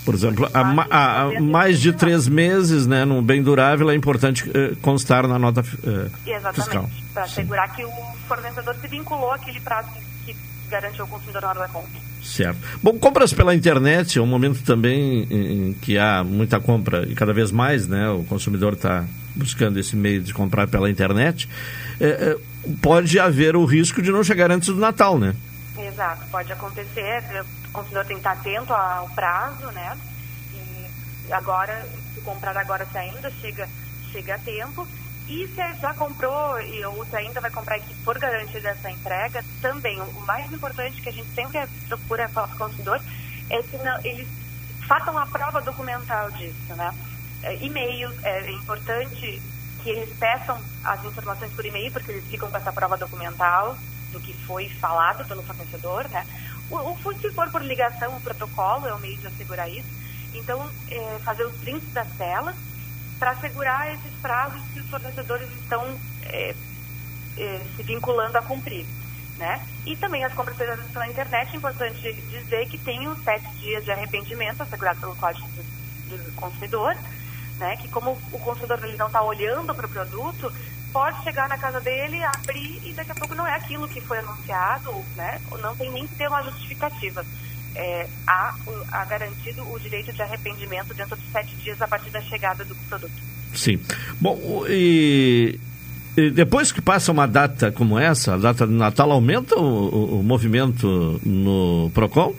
[0.05, 3.95] Por exemplo, há, ma- há- há mais de três meses, né, num bem durável, é
[3.95, 6.35] importante eh, constar na nota eh, fiscal.
[6.37, 7.91] Exatamente, para assegurar que o
[8.27, 9.89] fornecedor se vinculou àquele prazo
[10.25, 10.39] que, que
[10.69, 11.99] garantiu o consumidor na hora da compra.
[12.23, 12.57] Certo.
[12.81, 17.33] Bom, compras pela internet é um momento também em que há muita compra e cada
[17.33, 18.09] vez mais, né?
[18.09, 19.05] O consumidor está
[19.35, 21.49] buscando esse meio de comprar pela internet.
[21.99, 22.37] É, é,
[22.81, 25.35] pode haver o risco de não chegar antes do Natal, né?
[25.77, 27.23] Exato, pode acontecer,
[27.67, 29.97] o consumidor tem que estar atento ao prazo, né?
[31.27, 33.67] E agora, se comprar agora se ainda chega,
[34.11, 34.87] chega a tempo.
[35.27, 38.91] E se já comprou e, ou se ainda vai comprar e que for garantida essa
[38.91, 43.01] entrega, também o mais importante que a gente sempre procura falar para o consumidor
[43.49, 44.27] é que não, eles
[44.87, 46.93] façam a prova documental disso, né?
[47.41, 49.41] É, E-mails, é importante
[49.81, 53.77] que eles peçam as informações por e-mail, porque eles ficam com essa prova documental
[54.11, 56.25] do que foi falado pelo fornecedor, né?
[56.69, 59.87] O, o se for por ligação, o protocolo é o meio de assegurar isso.
[60.33, 62.55] Então, é, fazer os prints das telas
[63.19, 66.55] para assegurar esses prazos que os fornecedores estão é,
[67.37, 68.85] é, se vinculando a cumprir.
[69.37, 69.65] Né?
[69.85, 73.83] E também as compras feitas pela internet, é importante dizer que tem os sete dias
[73.83, 75.47] de arrependimento assegurado pelo Código
[76.07, 76.95] do, do Consumidor,
[77.57, 77.75] né?
[77.77, 80.53] que como o consumidor ele não está olhando para o produto,
[80.91, 84.19] pode chegar na casa dele, abrir e daqui a pouco não é aquilo que foi
[84.19, 85.41] anunciado, né?
[85.59, 87.25] não tem nem que ter uma justificativa.
[87.75, 88.53] É, há,
[88.91, 92.75] há garantido o direito de arrependimento dentro de sete dias a partir da chegada do
[92.75, 93.13] produto.
[93.55, 93.79] Sim.
[94.21, 95.59] Bom, e
[96.15, 101.19] depois que passa uma data como essa, a data de Natal, aumenta o, o, movimento
[101.23, 102.35] no PROCON?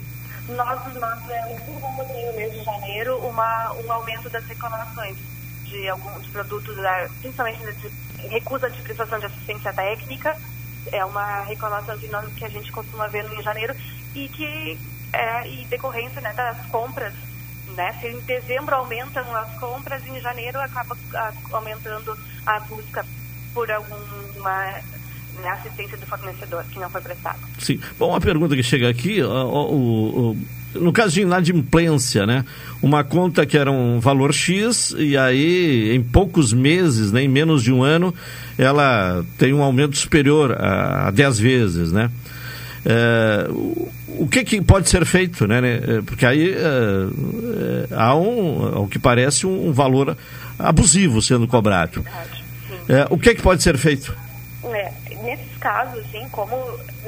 [0.47, 5.17] Nós, nós é, observamos no mês de janeiro uma, um aumento das reclamações
[5.65, 6.75] de alguns produtos,
[7.19, 10.37] principalmente de recusa de prestação de assistência técnica.
[10.91, 13.75] É uma reclamação que, nós, que a gente costuma ver no em janeiro
[14.13, 14.77] e que
[15.13, 17.13] é e decorrência né, das compras
[17.75, 17.93] né?
[17.99, 23.05] Se em dezembro aumentam as compras, em janeiro acaba a, aumentando a busca
[23.53, 24.73] por alguma
[25.41, 27.39] né, assistência do fornecedor que não foi prestado.
[27.59, 27.79] Sim.
[27.97, 30.37] Bom, uma pergunta que chega aqui, o, o, o,
[30.79, 32.45] no caso de inadimplência, né?
[32.81, 37.63] Uma conta que era um valor X e aí em poucos meses, né, em menos
[37.63, 38.13] de um ano,
[38.57, 42.11] ela tem um aumento superior a, a 10 vezes, né?
[42.85, 43.47] É,
[44.19, 45.59] o que, que, pode ser feito, né?
[45.59, 45.79] né?
[46.05, 50.15] Porque aí é, é, há um, ao que parece, um, um valor
[50.59, 52.05] abusivo sendo cobrado.
[52.87, 54.15] É, o que, que pode ser feito?
[54.63, 54.91] É,
[55.23, 56.55] nesses casos, assim, como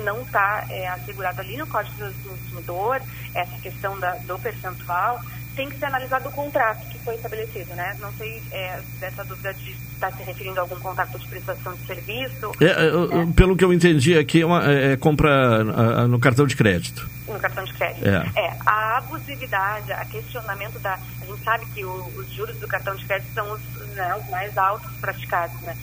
[0.04, 3.02] não está é, assegurado ali no Código do Consumidor,
[3.36, 5.22] essa questão da, do percentual,
[5.58, 7.98] tem que ser analisado o contrato que foi estabelecido, né?
[8.00, 11.86] Não sei é, dessa dúvida de estar se referindo a algum contrato de prestação de
[11.88, 12.52] serviço.
[12.62, 13.34] É, né?
[13.36, 15.64] Pelo que eu entendi aqui, é, uma, é, é compra
[16.08, 17.10] no cartão de crédito.
[17.28, 18.08] No cartão de crédito.
[18.08, 18.40] É.
[18.40, 18.58] é.
[18.66, 20.94] a abusividade, a questionamento da...
[20.94, 23.62] A gente sabe que o, os juros do cartão de crédito são os,
[23.96, 25.76] né, os mais altos praticados, né?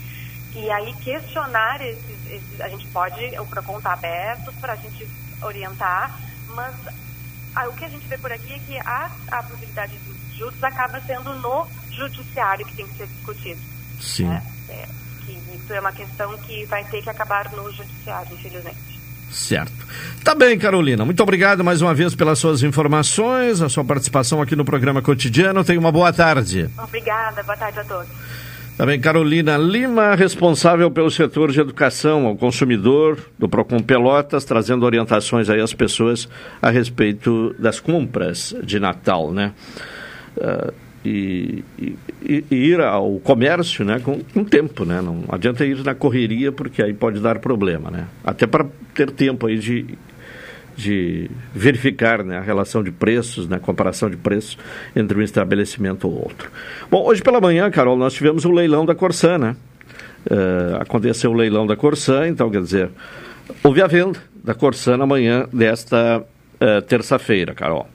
[0.54, 5.04] E aí questionar esses, esses a gente pode, o PROCON está aberto para a gente
[5.42, 6.16] orientar,
[6.54, 6.72] mas
[7.54, 10.62] ah, o que a gente vê por aqui é que a, a possibilidade dos juros
[10.62, 13.60] acaba sendo no judiciário que tem que ser discutido.
[14.00, 14.28] Sim.
[14.28, 14.42] Né?
[14.68, 14.88] É,
[15.24, 18.94] que isso é uma questão que vai ter que acabar no judiciário, infelizmente.
[19.30, 19.72] Certo.
[20.22, 21.04] Tá bem, Carolina.
[21.04, 25.64] Muito obrigado mais uma vez pelas suas informações, a sua participação aqui no programa cotidiano.
[25.64, 26.70] Tenha uma boa tarde.
[26.78, 28.08] Obrigada, boa tarde a todos.
[28.76, 35.48] Também Carolina Lima, responsável pelo setor de educação ao consumidor do Procon Pelotas, trazendo orientações
[35.48, 36.28] aí às pessoas
[36.60, 39.52] a respeito das compras de Natal, né?
[40.36, 40.74] Uh,
[41.04, 45.00] e, e, e, ir ao comércio, né, com, com tempo, né?
[45.00, 48.08] Não adianta ir na correria porque aí pode dar problema, né?
[48.24, 49.86] Até para ter tempo aí de
[50.76, 54.58] de verificar né, a relação de preços, né, a comparação de preços
[54.94, 56.50] entre um estabelecimento ou outro.
[56.90, 59.56] Bom, hoje pela manhã, Carol, nós tivemos o leilão da Corsã, né?
[60.26, 62.90] Uh, aconteceu o leilão da Corsã, então quer dizer,
[63.62, 67.86] houve a venda da Corsã na manhã desta uh, terça-feira, Carol.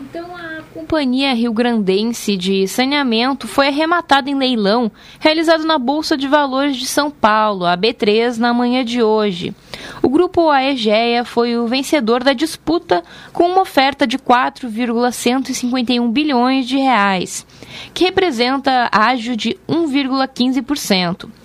[0.00, 0.39] Então
[0.72, 6.86] Companhia Rio Grandense de Saneamento foi arrematada em leilão realizado na Bolsa de Valores de
[6.86, 9.52] São Paulo, a B3, na manhã de hoje.
[10.00, 13.02] O grupo Aegea foi o vencedor da disputa
[13.32, 17.44] com uma oferta de 4,151 bilhões de reais,
[17.92, 21.39] que representa ágio de 1,15%.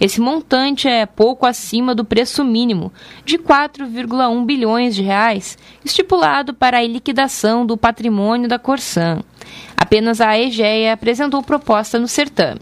[0.00, 2.90] Esse montante é pouco acima do preço mínimo
[3.24, 9.22] de 4,1 bilhões de reais estipulado para a liquidação do patrimônio da Corsan.
[9.76, 12.60] Apenas a Egea apresentou proposta no certame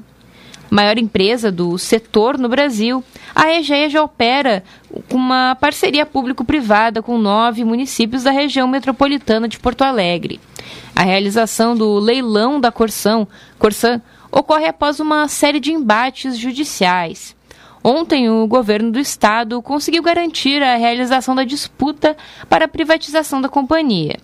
[0.70, 3.02] maior empresa do setor no Brasil,
[3.34, 4.62] a EGEA já opera
[5.08, 10.40] com uma parceria público-privada com nove municípios da região metropolitana de Porto Alegre.
[10.94, 13.26] A realização do leilão da Corsan,
[14.30, 17.36] ocorre após uma série de embates judiciais.
[17.82, 22.16] Ontem, o governo do estado conseguiu garantir a realização da disputa
[22.48, 24.16] para a privatização da companhia.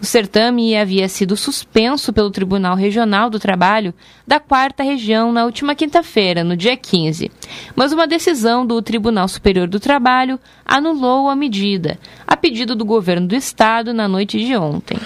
[0.00, 3.92] O certame havia sido suspenso pelo Tribunal Regional do Trabalho
[4.26, 7.30] da Quarta Região na última quinta-feira, no dia 15.
[7.74, 13.26] Mas uma decisão do Tribunal Superior do Trabalho anulou a medida, a pedido do governo
[13.26, 14.98] do estado na noite de ontem.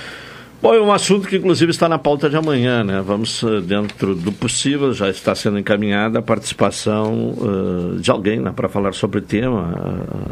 [0.64, 3.02] Bom, é um assunto que inclusive está na pauta de amanhã, né?
[3.02, 8.50] Vamos, eh, dentro do possível, já está sendo encaminhada a participação uh, de alguém né,
[8.50, 9.74] para falar sobre o tema.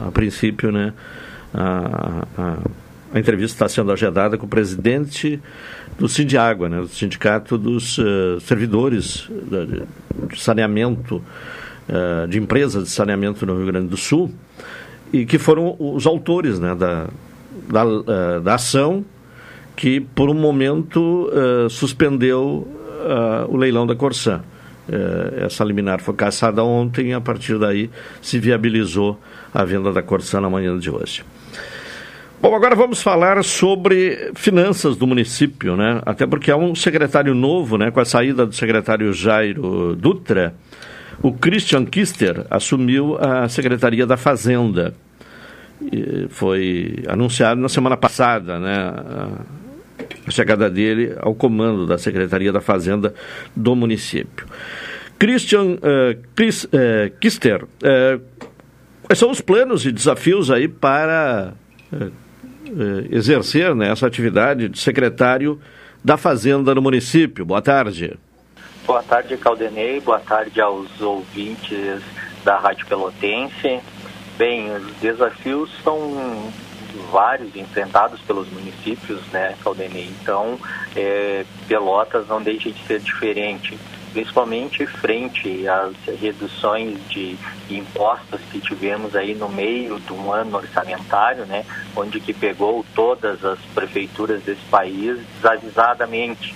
[0.02, 0.94] A, a princípio, né?
[1.52, 2.26] A,
[3.12, 5.38] a, entrevista está sendo agendada com o presidente
[5.98, 6.80] do Sindiágua, né?
[6.80, 9.28] Do Sindicato dos uh, Servidores
[10.30, 11.22] de Saneamento,
[11.90, 14.32] uh, de Empresas de Saneamento no Rio Grande do Sul,
[15.12, 17.06] e que foram os autores né, da,
[17.68, 19.04] da, da ação
[19.82, 24.40] que por um momento uh, suspendeu uh, o leilão da Corsã.
[24.88, 27.90] Eh, essa liminar foi caçada ontem e a partir daí
[28.20, 29.18] se viabilizou
[29.52, 31.24] a venda da Corsã na manhã de hoje.
[32.40, 36.00] Bom, agora vamos falar sobre finanças do município, né?
[36.06, 37.90] Até porque há um secretário novo, né?
[37.90, 40.54] Com a saída do secretário Jairo Dutra,
[41.20, 44.94] o Christian Kister assumiu a Secretaria da Fazenda.
[45.80, 48.92] E foi anunciado na semana passada, né?
[50.32, 53.14] Chegada dele ao comando da Secretaria da Fazenda
[53.54, 54.46] do município.
[55.18, 56.68] Christian uh, Chris, uh,
[57.20, 58.20] Kister, uh,
[59.04, 61.52] quais são os planos e desafios aí para
[63.10, 65.60] exercer né, essa atividade de secretário
[66.02, 67.44] da Fazenda no município?
[67.44, 68.18] Boa tarde.
[68.86, 70.00] Boa tarde, Caldenei.
[70.00, 72.02] Boa tarde aos ouvintes
[72.44, 73.80] da Rádio Pelotense.
[74.36, 76.50] Bem, os desafios são
[77.10, 80.12] vários enfrentados pelos municípios, né, Caldenei?
[80.20, 80.58] Então,
[80.94, 83.78] é, Pelotas não deixa de ser diferente
[84.12, 87.36] principalmente frente às reduções de
[87.70, 91.64] impostos que tivemos aí no meio de um ano orçamentário, né,
[91.96, 96.54] onde que pegou todas as prefeituras desse país desavisadamente,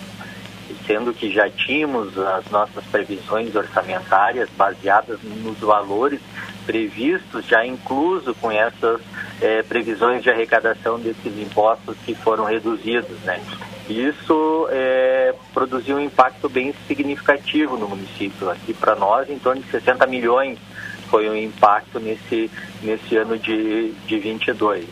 [0.87, 6.21] sendo que já tínhamos as nossas previsões orçamentárias baseadas nos valores
[6.67, 9.01] previstos, já incluso com essas
[9.41, 13.41] eh, previsões de arrecadação desses impostos que foram reduzidos, né.
[13.89, 18.51] Isso é, produziu um impacto bem significativo no município.
[18.51, 20.59] Aqui para nós, em torno de 60 milhões
[21.09, 22.51] foi o impacto nesse,
[22.83, 24.87] nesse ano de, de 22.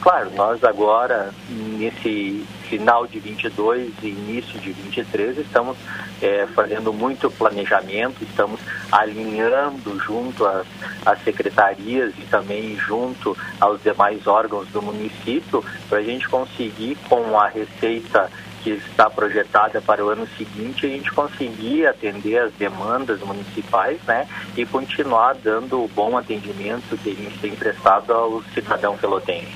[0.00, 5.76] Claro, nós agora, nesse final de 22 e início de 23, estamos
[6.22, 8.58] é, fazendo muito planejamento, estamos
[8.90, 10.66] alinhando junto às,
[11.04, 17.38] às secretarias e também junto aos demais órgãos do município para a gente conseguir, com
[17.38, 18.30] a receita
[18.62, 24.26] que está projetada para o ano seguinte, a gente conseguir atender as demandas municipais né,
[24.56, 29.52] e continuar dando o bom atendimento que a gente tem prestado ao cidadão pelotense.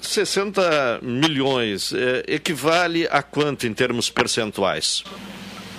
[0.00, 5.04] 60 milhões eh, equivale a quanto em termos percentuais?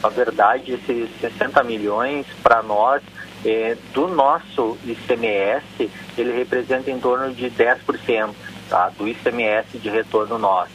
[0.01, 3.03] Na verdade, esses 60 milhões, para nós,
[3.45, 8.33] é, do nosso ICMS, ele representa em torno de 10%
[8.69, 10.71] tá, do ICMS de retorno nosso.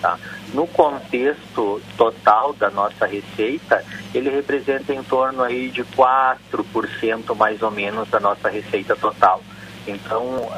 [0.00, 0.18] Tá?
[0.54, 3.84] No contexto total da nossa receita,
[4.14, 9.42] ele representa em torno aí de 4% mais ou menos da nossa receita total.
[9.86, 10.48] Então,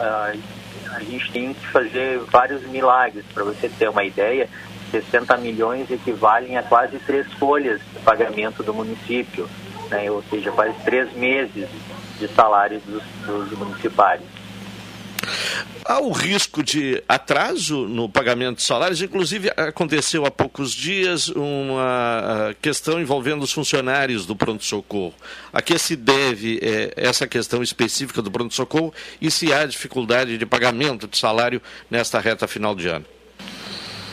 [0.95, 3.25] a gente tem que fazer vários milagres.
[3.33, 4.49] Para você ter uma ideia,
[4.91, 9.49] 60 milhões equivalem a quase três folhas de pagamento do município,
[9.89, 10.11] né?
[10.11, 11.69] ou seja, quase três meses
[12.19, 14.21] de salário dos, dos municipais.
[15.85, 22.55] Há o risco de atraso no pagamento de salários, inclusive aconteceu há poucos dias uma
[22.63, 25.15] questão envolvendo os funcionários do pronto-socorro.
[25.53, 30.47] A que se deve é, essa questão específica do pronto-socorro e se há dificuldade de
[30.47, 31.61] pagamento de salário
[31.91, 33.05] nesta reta final de ano?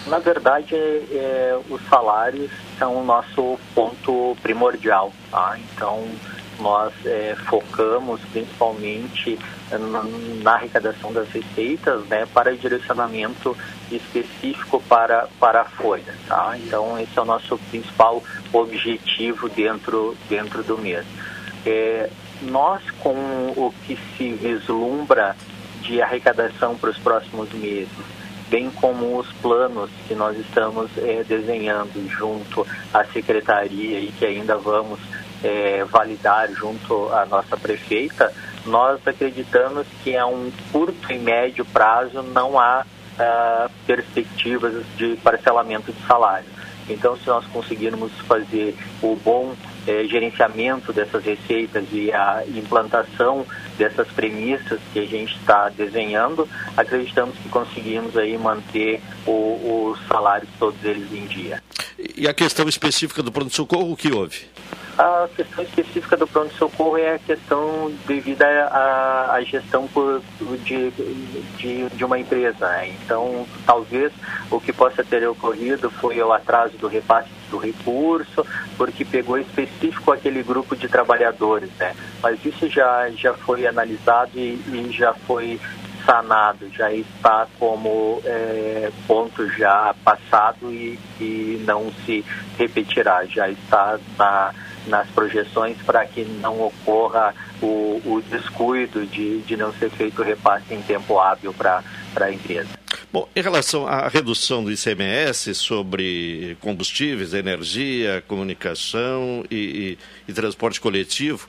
[0.08, 5.12] Na verdade, é, os salários são o nosso ponto primordial.
[5.30, 5.60] Tá?
[5.60, 6.08] Então,
[6.60, 9.38] nós é, focamos principalmente
[10.42, 13.56] na arrecadação das receitas né, para direcionamento
[13.92, 16.14] específico para, para a folha.
[16.28, 16.58] Tá?
[16.58, 18.24] Então, esse é o nosso principal
[18.54, 21.06] objetivo dentro, dentro do mês.
[21.66, 22.10] É,
[22.42, 23.14] nós, com
[23.56, 25.36] o que se vislumbra
[25.82, 27.90] de arrecadação para os próximos meses,
[28.50, 34.58] bem como os planos que nós estamos é, desenhando junto à secretaria e que ainda
[34.58, 35.00] vamos
[35.44, 38.34] é, validar junto à nossa prefeita,
[38.66, 42.86] nós acreditamos que a um curto e médio prazo não há
[43.18, 46.58] uh, perspectivas de parcelamento de salário.
[46.90, 49.54] Então, se nós conseguirmos fazer o bom
[49.86, 53.46] eh, gerenciamento dessas receitas e a implantação
[53.78, 56.48] dessas premissas que a gente está desenhando,
[56.78, 61.62] acreditamos que conseguimos aí manter os salários todos eles em dia.
[62.16, 64.46] E a questão específica do pronto-socorro, o que houve?
[64.98, 70.24] A questão específica do pronto-socorro é a questão devido à, à gestão por,
[70.64, 70.90] de,
[71.58, 72.68] de, de, uma empresa.
[72.68, 72.96] Né?
[73.04, 74.12] Então, talvez
[74.50, 78.44] o que possa ter ocorrido foi o atraso do repasse do recurso,
[78.76, 81.70] porque pegou específico aquele grupo de trabalhadores.
[81.78, 81.96] Né?
[82.24, 85.60] Mas isso já, já foi analisado e, e já foi
[86.08, 92.26] sanado, já está como é, ponto já passado e, e não se
[92.58, 94.54] repetirá, já está na
[94.88, 100.74] nas projeções para que não ocorra o, o descuido de, de não ser feito repasse
[100.74, 101.84] em tempo hábil para
[102.20, 102.70] a empresa.
[103.12, 109.98] Bom, em relação à redução do ICMS sobre combustíveis, energia, comunicação e,
[110.28, 111.48] e, e transporte coletivo,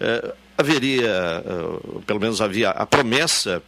[0.00, 3.62] eh, haveria, eh, pelo menos havia a promessa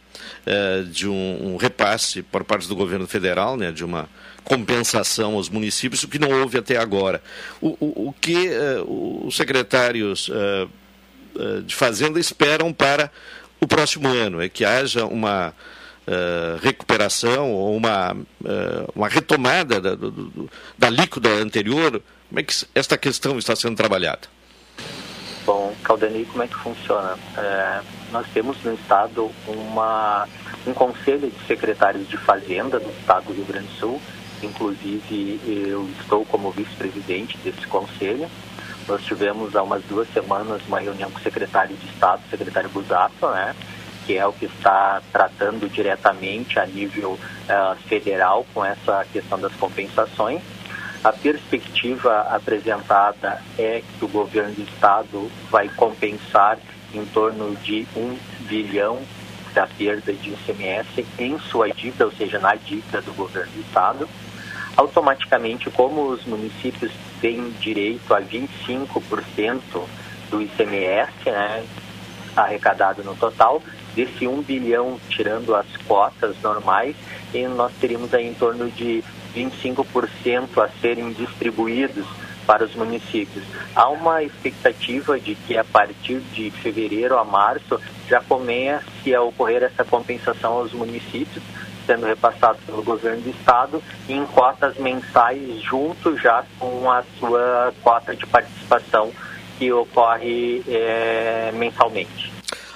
[0.45, 4.09] eh, de um, repasse por parte do governo federal, né, de uma
[4.43, 7.23] compensação aos municípios, o que não houve até agora.
[7.61, 10.29] O, o, o que eh, os secretários
[11.65, 13.09] de Fazenda esperam para
[13.61, 14.41] o próximo ano?
[14.41, 15.53] É que haja uma
[16.01, 22.01] Uh, recuperação ou uma, uh, uma retomada da, do, do, da líquida anterior?
[22.27, 24.27] Como é que esta questão está sendo trabalhada?
[25.45, 27.17] Bom, Caldani, como é que funciona?
[27.35, 27.81] É,
[28.11, 30.27] nós temos no Estado uma,
[30.67, 34.01] um conselho de secretários de Fazenda do Estado do Rio Grande do Sul,
[34.43, 38.29] inclusive eu estou como vice-presidente desse conselho.
[38.87, 42.69] Nós tivemos há umas duas semanas uma reunião com o secretário de Estado, o secretário
[42.69, 43.55] Busato, né?
[44.05, 49.53] que é o que está tratando diretamente a nível uh, federal com essa questão das
[49.53, 50.41] compensações.
[51.03, 56.59] A perspectiva apresentada é que o governo do estado vai compensar
[56.93, 58.99] em torno de um bilhão
[59.51, 64.07] da perda de ICMS em sua dívida, ou seja, na dívida do governo do estado.
[64.77, 69.59] Automaticamente, como os municípios têm direito a 25%
[70.29, 71.65] do ICMS né,
[72.35, 73.61] arrecadado no total,
[73.95, 76.95] desse 1 bilhão, tirando as cotas normais,
[77.55, 79.03] nós teríamos aí em torno de
[79.35, 82.05] 25% a serem distribuídos
[82.45, 83.45] para os municípios.
[83.75, 87.79] Há uma expectativa de que a partir de fevereiro a março
[88.09, 91.43] já comece a ocorrer essa compensação aos municípios,
[91.85, 98.15] sendo repassado pelo governo do estado em cotas mensais junto já com a sua cota
[98.15, 99.11] de participação
[99.57, 102.30] que ocorre é, mensalmente.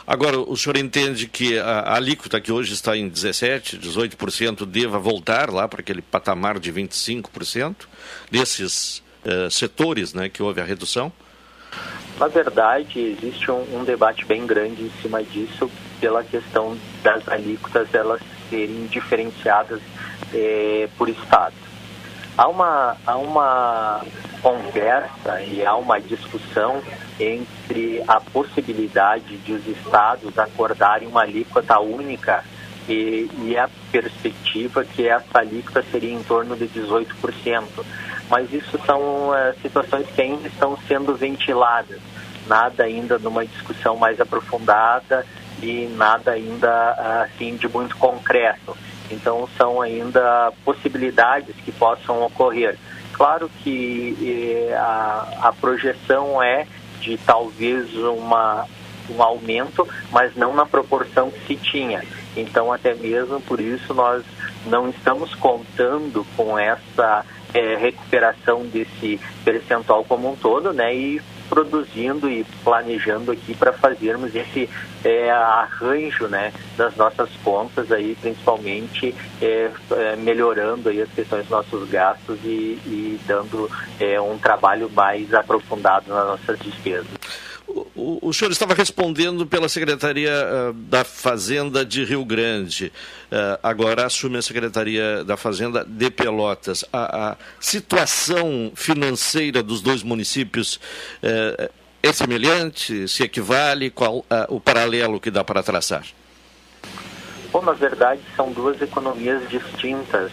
[0.07, 5.49] Agora, o senhor entende que a, alíquota que hoje está em 17%, 18%, deva voltar
[5.49, 7.75] lá para aquele patamar de 25%
[8.29, 11.11] desses uh, setores né, que houve a redução?
[12.19, 15.69] Na verdade, existe um, um, debate bem grande em cima disso
[15.99, 19.81] pela questão das alíquotas elas serem diferenciadas
[20.33, 21.55] eh, por estado.
[22.37, 24.05] Há uma, há uma
[24.41, 26.81] conversa e há uma discussão
[27.19, 32.43] entre a possibilidade de os estados acordarem uma alíquota única
[32.87, 37.63] e, e a perspectiva que essa alíquota seria em torno de 18%.
[38.29, 41.99] Mas isso são uh, situações que ainda estão sendo ventiladas,
[42.47, 45.25] nada ainda numa discussão mais aprofundada
[45.61, 48.75] e nada ainda assim de muito concreto.
[49.09, 52.77] Então são ainda possibilidades que possam ocorrer.
[53.13, 56.67] Claro que eh, a, a projeção é
[57.05, 58.65] de talvez uma,
[59.09, 62.03] um aumento, mas não na proporção que se tinha.
[62.35, 64.23] Então, até mesmo por isso, nós
[64.65, 67.23] não estamos contando com essa
[67.53, 70.93] é, recuperação desse percentual como um todo, né?
[70.95, 74.69] E produzindo e planejando aqui para fazermos esse
[75.03, 81.51] é, arranjo né, das nossas contas aí, principalmente é, é, melhorando aí as questões dos
[81.51, 83.69] nossos gastos e, e dando
[83.99, 87.14] é, um trabalho mais aprofundado nas nossas despesas.
[87.95, 92.91] O, senhor estava respondendo pela Secretaria uh, da Fazenda de Rio Grande,
[93.31, 96.83] uh, agora assume a Secretaria da Fazenda de Pelotas.
[96.91, 101.71] A, a situação financeira dos dois municípios uh,
[102.03, 103.07] é semelhante?
[103.07, 103.89] Se equivale?
[103.89, 106.05] Qual o paralelo que dá para traçar?
[107.49, 110.31] Bom, na verdade, são duas economias distintas,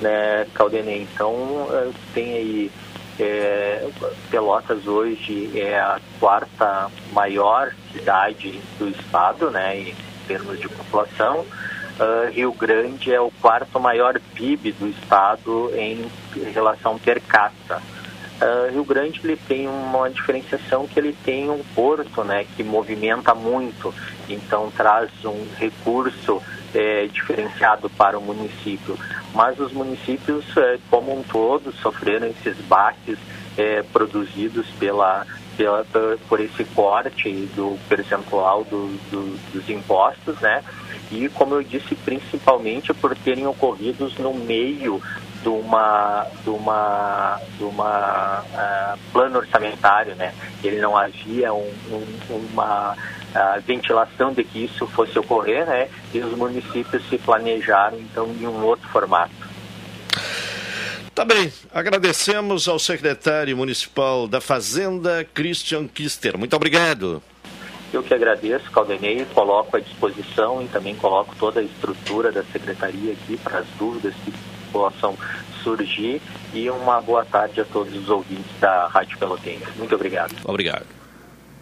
[0.00, 1.02] né, Caldenei?
[1.02, 1.68] Então,
[2.12, 2.70] tem aí
[3.18, 3.88] é,
[4.30, 9.94] Pelotas hoje é a quarta maior cidade do estado, né, em
[10.26, 11.46] termos de população.
[11.94, 16.10] Uh, Rio Grande é o quarto maior PIB do estado em
[16.52, 17.80] relação per capita.
[18.42, 23.32] Uh, Rio Grande ele tem uma diferenciação que ele tem um porto, né, que movimenta
[23.32, 23.94] muito,
[24.28, 26.42] então traz um recurso
[26.74, 28.98] é, diferenciado para o município.
[29.32, 33.18] Mas os municípios, é, como um todo, sofreram esses baques
[33.56, 35.26] é, produzidos pela,
[35.56, 35.86] pela,
[36.28, 40.62] por esse corte do percentual do, do, dos impostos, né?
[41.12, 45.00] E, como eu disse, principalmente por terem ocorrido no meio
[45.42, 50.32] de uma, de uma, de uma uh, plano orçamentário, né?
[50.62, 52.96] Ele não havia um, um, uma
[53.34, 55.88] a ventilação de que isso fosse ocorrer, né?
[56.12, 59.34] E os municípios se planejaram então em um outro formato.
[61.14, 66.36] Tá bem, agradecemos ao secretário municipal da Fazenda, Christian Kister.
[66.36, 67.22] Muito obrigado.
[67.92, 73.12] Eu que agradeço, Caldenei, coloco à disposição e também coloco toda a estrutura da secretaria
[73.12, 74.32] aqui para as dúvidas que
[74.72, 75.16] possam
[75.62, 76.20] surgir
[76.52, 79.66] e uma boa tarde a todos os ouvintes da Rádio Pelotense.
[79.76, 80.34] Muito obrigado.
[80.44, 81.03] Obrigado.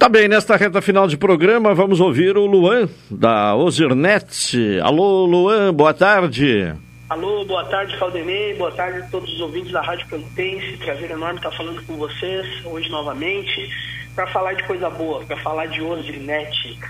[0.02, 4.80] Tá bem, nesta reta final de programa, vamos ouvir o Luan, da Ozirnet.
[4.82, 6.74] Alô, Luan, boa tarde.
[7.08, 10.76] Alô, boa tarde, Caldenei, boa tarde a todos os ouvintes da Rádio Pelotense.
[10.78, 13.70] Prazer enorme estar falando com vocês hoje novamente
[14.12, 16.80] para falar de coisa boa, para falar de Ozirnet.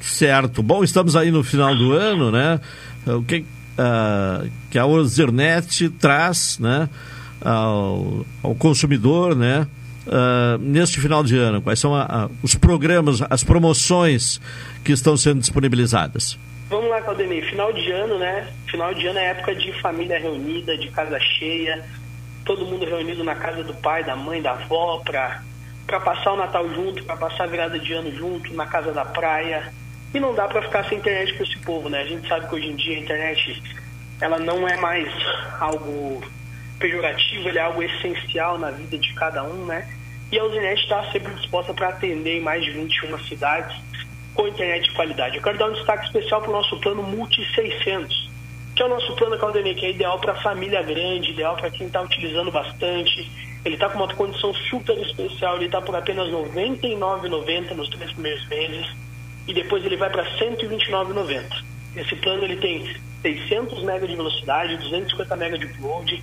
[0.00, 0.62] Certo.
[0.62, 2.58] Bom, estamos aí no final do ano, né?
[3.06, 3.44] O que,
[3.76, 6.88] ah, que a Ozirnet traz, né?
[7.42, 9.66] Ao, ao consumidor, né?
[10.06, 11.60] Ah, neste final de ano?
[11.62, 14.40] Quais são a- a- os programas, as promoções
[14.84, 16.38] que estão sendo disponibilizadas?
[16.68, 17.42] Vamos lá, Caldenei.
[17.42, 18.48] Final de ano, né?
[18.70, 21.84] Final de ano é época de família reunida, de casa cheia,
[22.44, 25.42] todo mundo reunido na casa do pai, da mãe, da avó, pra,
[25.86, 29.04] pra passar o Natal junto, pra passar a virada de ano junto, na casa da
[29.04, 29.72] praia.
[30.12, 32.00] E não dá pra ficar sem internet com esse povo, né?
[32.02, 33.62] A gente sabe que hoje em dia a internet,
[34.20, 35.08] ela não é mais
[35.60, 36.22] algo
[36.78, 39.88] pejorativo, ele é algo essencial na vida de cada um, né?
[40.30, 43.76] E a Usinet está sempre disposta para atender em mais de 21 cidades
[44.34, 45.36] com internet de qualidade.
[45.36, 48.30] Eu quero dar um destaque especial para o nosso plano Multi 600,
[48.74, 51.86] que é o nosso plano Caldenei, que é ideal para família grande, ideal para quem
[51.86, 53.30] está utilizando bastante.
[53.64, 58.12] Ele está com uma condição super especial, ele está por apenas R$ 99,90 nos três
[58.12, 58.92] primeiros meses
[59.46, 61.64] e depois ele vai para R$ 129,90.
[61.96, 62.92] Esse plano ele tem
[63.22, 66.22] 600 MB de velocidade, 250 MB de upload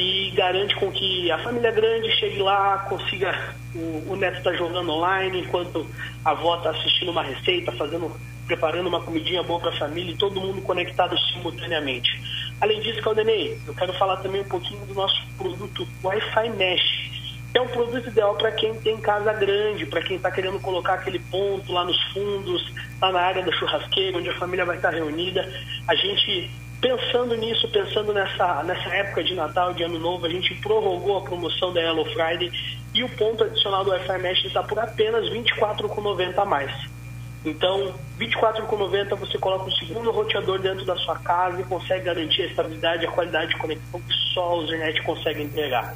[0.00, 4.90] e garante com que a família grande chegue lá, consiga o, o neto estar jogando
[4.90, 5.86] online enquanto
[6.24, 8.10] a avó está assistindo uma receita, fazendo,
[8.46, 12.18] preparando uma comidinha boa para a família e todo mundo conectado simultaneamente.
[12.62, 17.10] Além disso, Caldenei, eu quero falar também um pouquinho do nosso produto Wi-Fi Mesh,
[17.52, 21.18] é um produto ideal para quem tem casa grande, para quem está querendo colocar aquele
[21.18, 22.72] ponto lá nos fundos,
[23.02, 25.46] lá na área da churrasqueira, onde a família vai estar reunida.
[25.88, 26.48] A gente
[26.80, 31.20] Pensando nisso, pensando nessa, nessa época de Natal, de Ano Novo, a gente prorrogou a
[31.20, 32.50] promoção da Yellow Friday
[32.94, 36.72] e o ponto adicional do Wi-Fi Mesh está por apenas R$ 24,90 a mais.
[37.44, 42.42] Então, R$ 24,90 você coloca um segundo roteador dentro da sua casa e consegue garantir
[42.42, 45.94] a estabilidade e a qualidade de conexão que só a Usernet consegue entregar.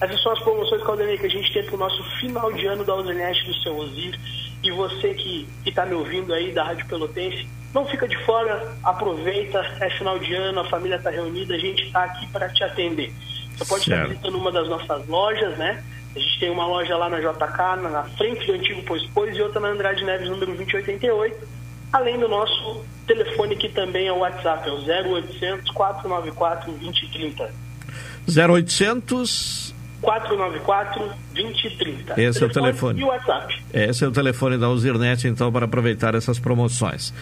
[0.00, 0.82] Essas são as promoções
[1.20, 4.18] que a gente tem para o nosso final de ano da Usernet do seu Ozir.
[4.62, 9.58] E você que está me ouvindo aí da Rádio Pelotense, não fica de fora, aproveita,
[9.80, 13.12] é final de ano, a família está reunida, a gente está aqui para te atender.
[13.56, 14.08] Você pode estar Certo.
[14.10, 15.82] visitando uma das nossas lojas, né?
[16.14, 19.36] A gente tem uma loja lá na JK, na- na frente do antigo Pois Pois,
[19.36, 21.48] e outra na Andrade Neves, número 2088.
[21.92, 27.52] Além do nosso telefone, que também é o WhatsApp, é o 0800 494 2030.
[28.26, 29.73] 0800,
[30.04, 32.20] 494 2030.
[32.20, 33.00] Esse é o telefone.
[33.00, 33.62] E o WhatsApp.
[33.72, 37.12] esse é o telefone da Uzirnet, então, para aproveitar essas promoções.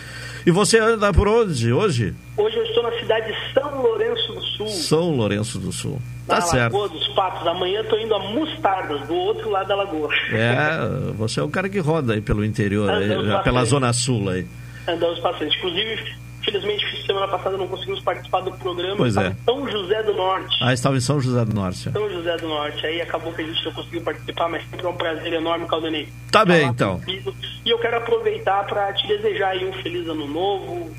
[0.44, 2.14] E você anda por onde hoje?
[2.36, 4.68] Hoje eu estou na cidade de São Lourenço do Sul.
[4.68, 6.00] São Lourenço do Sul.
[6.26, 6.72] Tá na certo.
[6.72, 7.46] Lagoa dos Patos.
[7.46, 10.08] Amanhã estou indo a Mostardas, do outro lado da lagoa.
[10.32, 13.08] É, você é o cara que roda aí pelo interior, aí,
[13.42, 13.64] pela.
[13.64, 14.46] Zona Sul aí.
[14.88, 15.56] Andamos bastante.
[15.56, 16.14] Inclusive,
[16.44, 18.96] felizmente, semana passada não conseguimos participar do programa.
[18.96, 19.34] Pois é.
[19.44, 20.56] São José do Norte.
[20.60, 21.90] Ah, estava em São José do Norte.
[21.90, 22.86] São José do Norte.
[22.86, 26.08] Aí acabou que a gente não conseguiu participar, mas sempre é um prazer enorme, Caldanei.
[26.30, 26.98] Tá bem, então.
[27.00, 27.34] contigo.
[27.64, 30.90] E eu quero aproveitar para te desejar aí um feliz ano novo,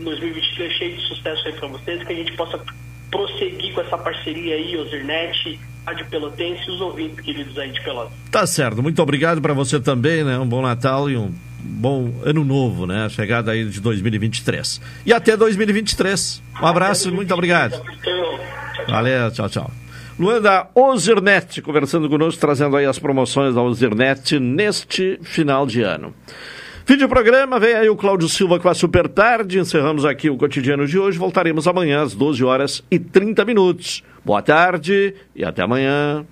[0.00, 2.60] 2023 cheio de sucesso aí para vocês, que a gente possa
[3.10, 8.12] prosseguir com essa parceria aí, Ozirnet, Rádio Pelotense e os ouvintes queridos aí de Pelotas.
[8.30, 8.82] Tá certo.
[8.82, 10.38] Muito obrigado para você também, né?
[10.38, 11.32] Um bom Natal e um
[11.64, 13.06] bom ano novo, né?
[13.06, 14.80] A chegada aí de 2023.
[15.06, 16.42] E até 2023.
[16.62, 17.80] Um abraço e muito obrigado.
[18.88, 19.70] Valeu, tchau, tchau.
[20.18, 26.14] Luan da Ozirnet, conversando conosco, trazendo aí as promoções da Ozirnet neste final de ano.
[26.86, 29.58] Fim de programa, vem aí o Cláudio Silva com a Super Tarde.
[29.58, 31.18] Encerramos aqui o cotidiano de hoje.
[31.18, 34.04] Voltaremos amanhã às 12 horas e 30 minutos.
[34.22, 36.26] Boa tarde e até amanhã.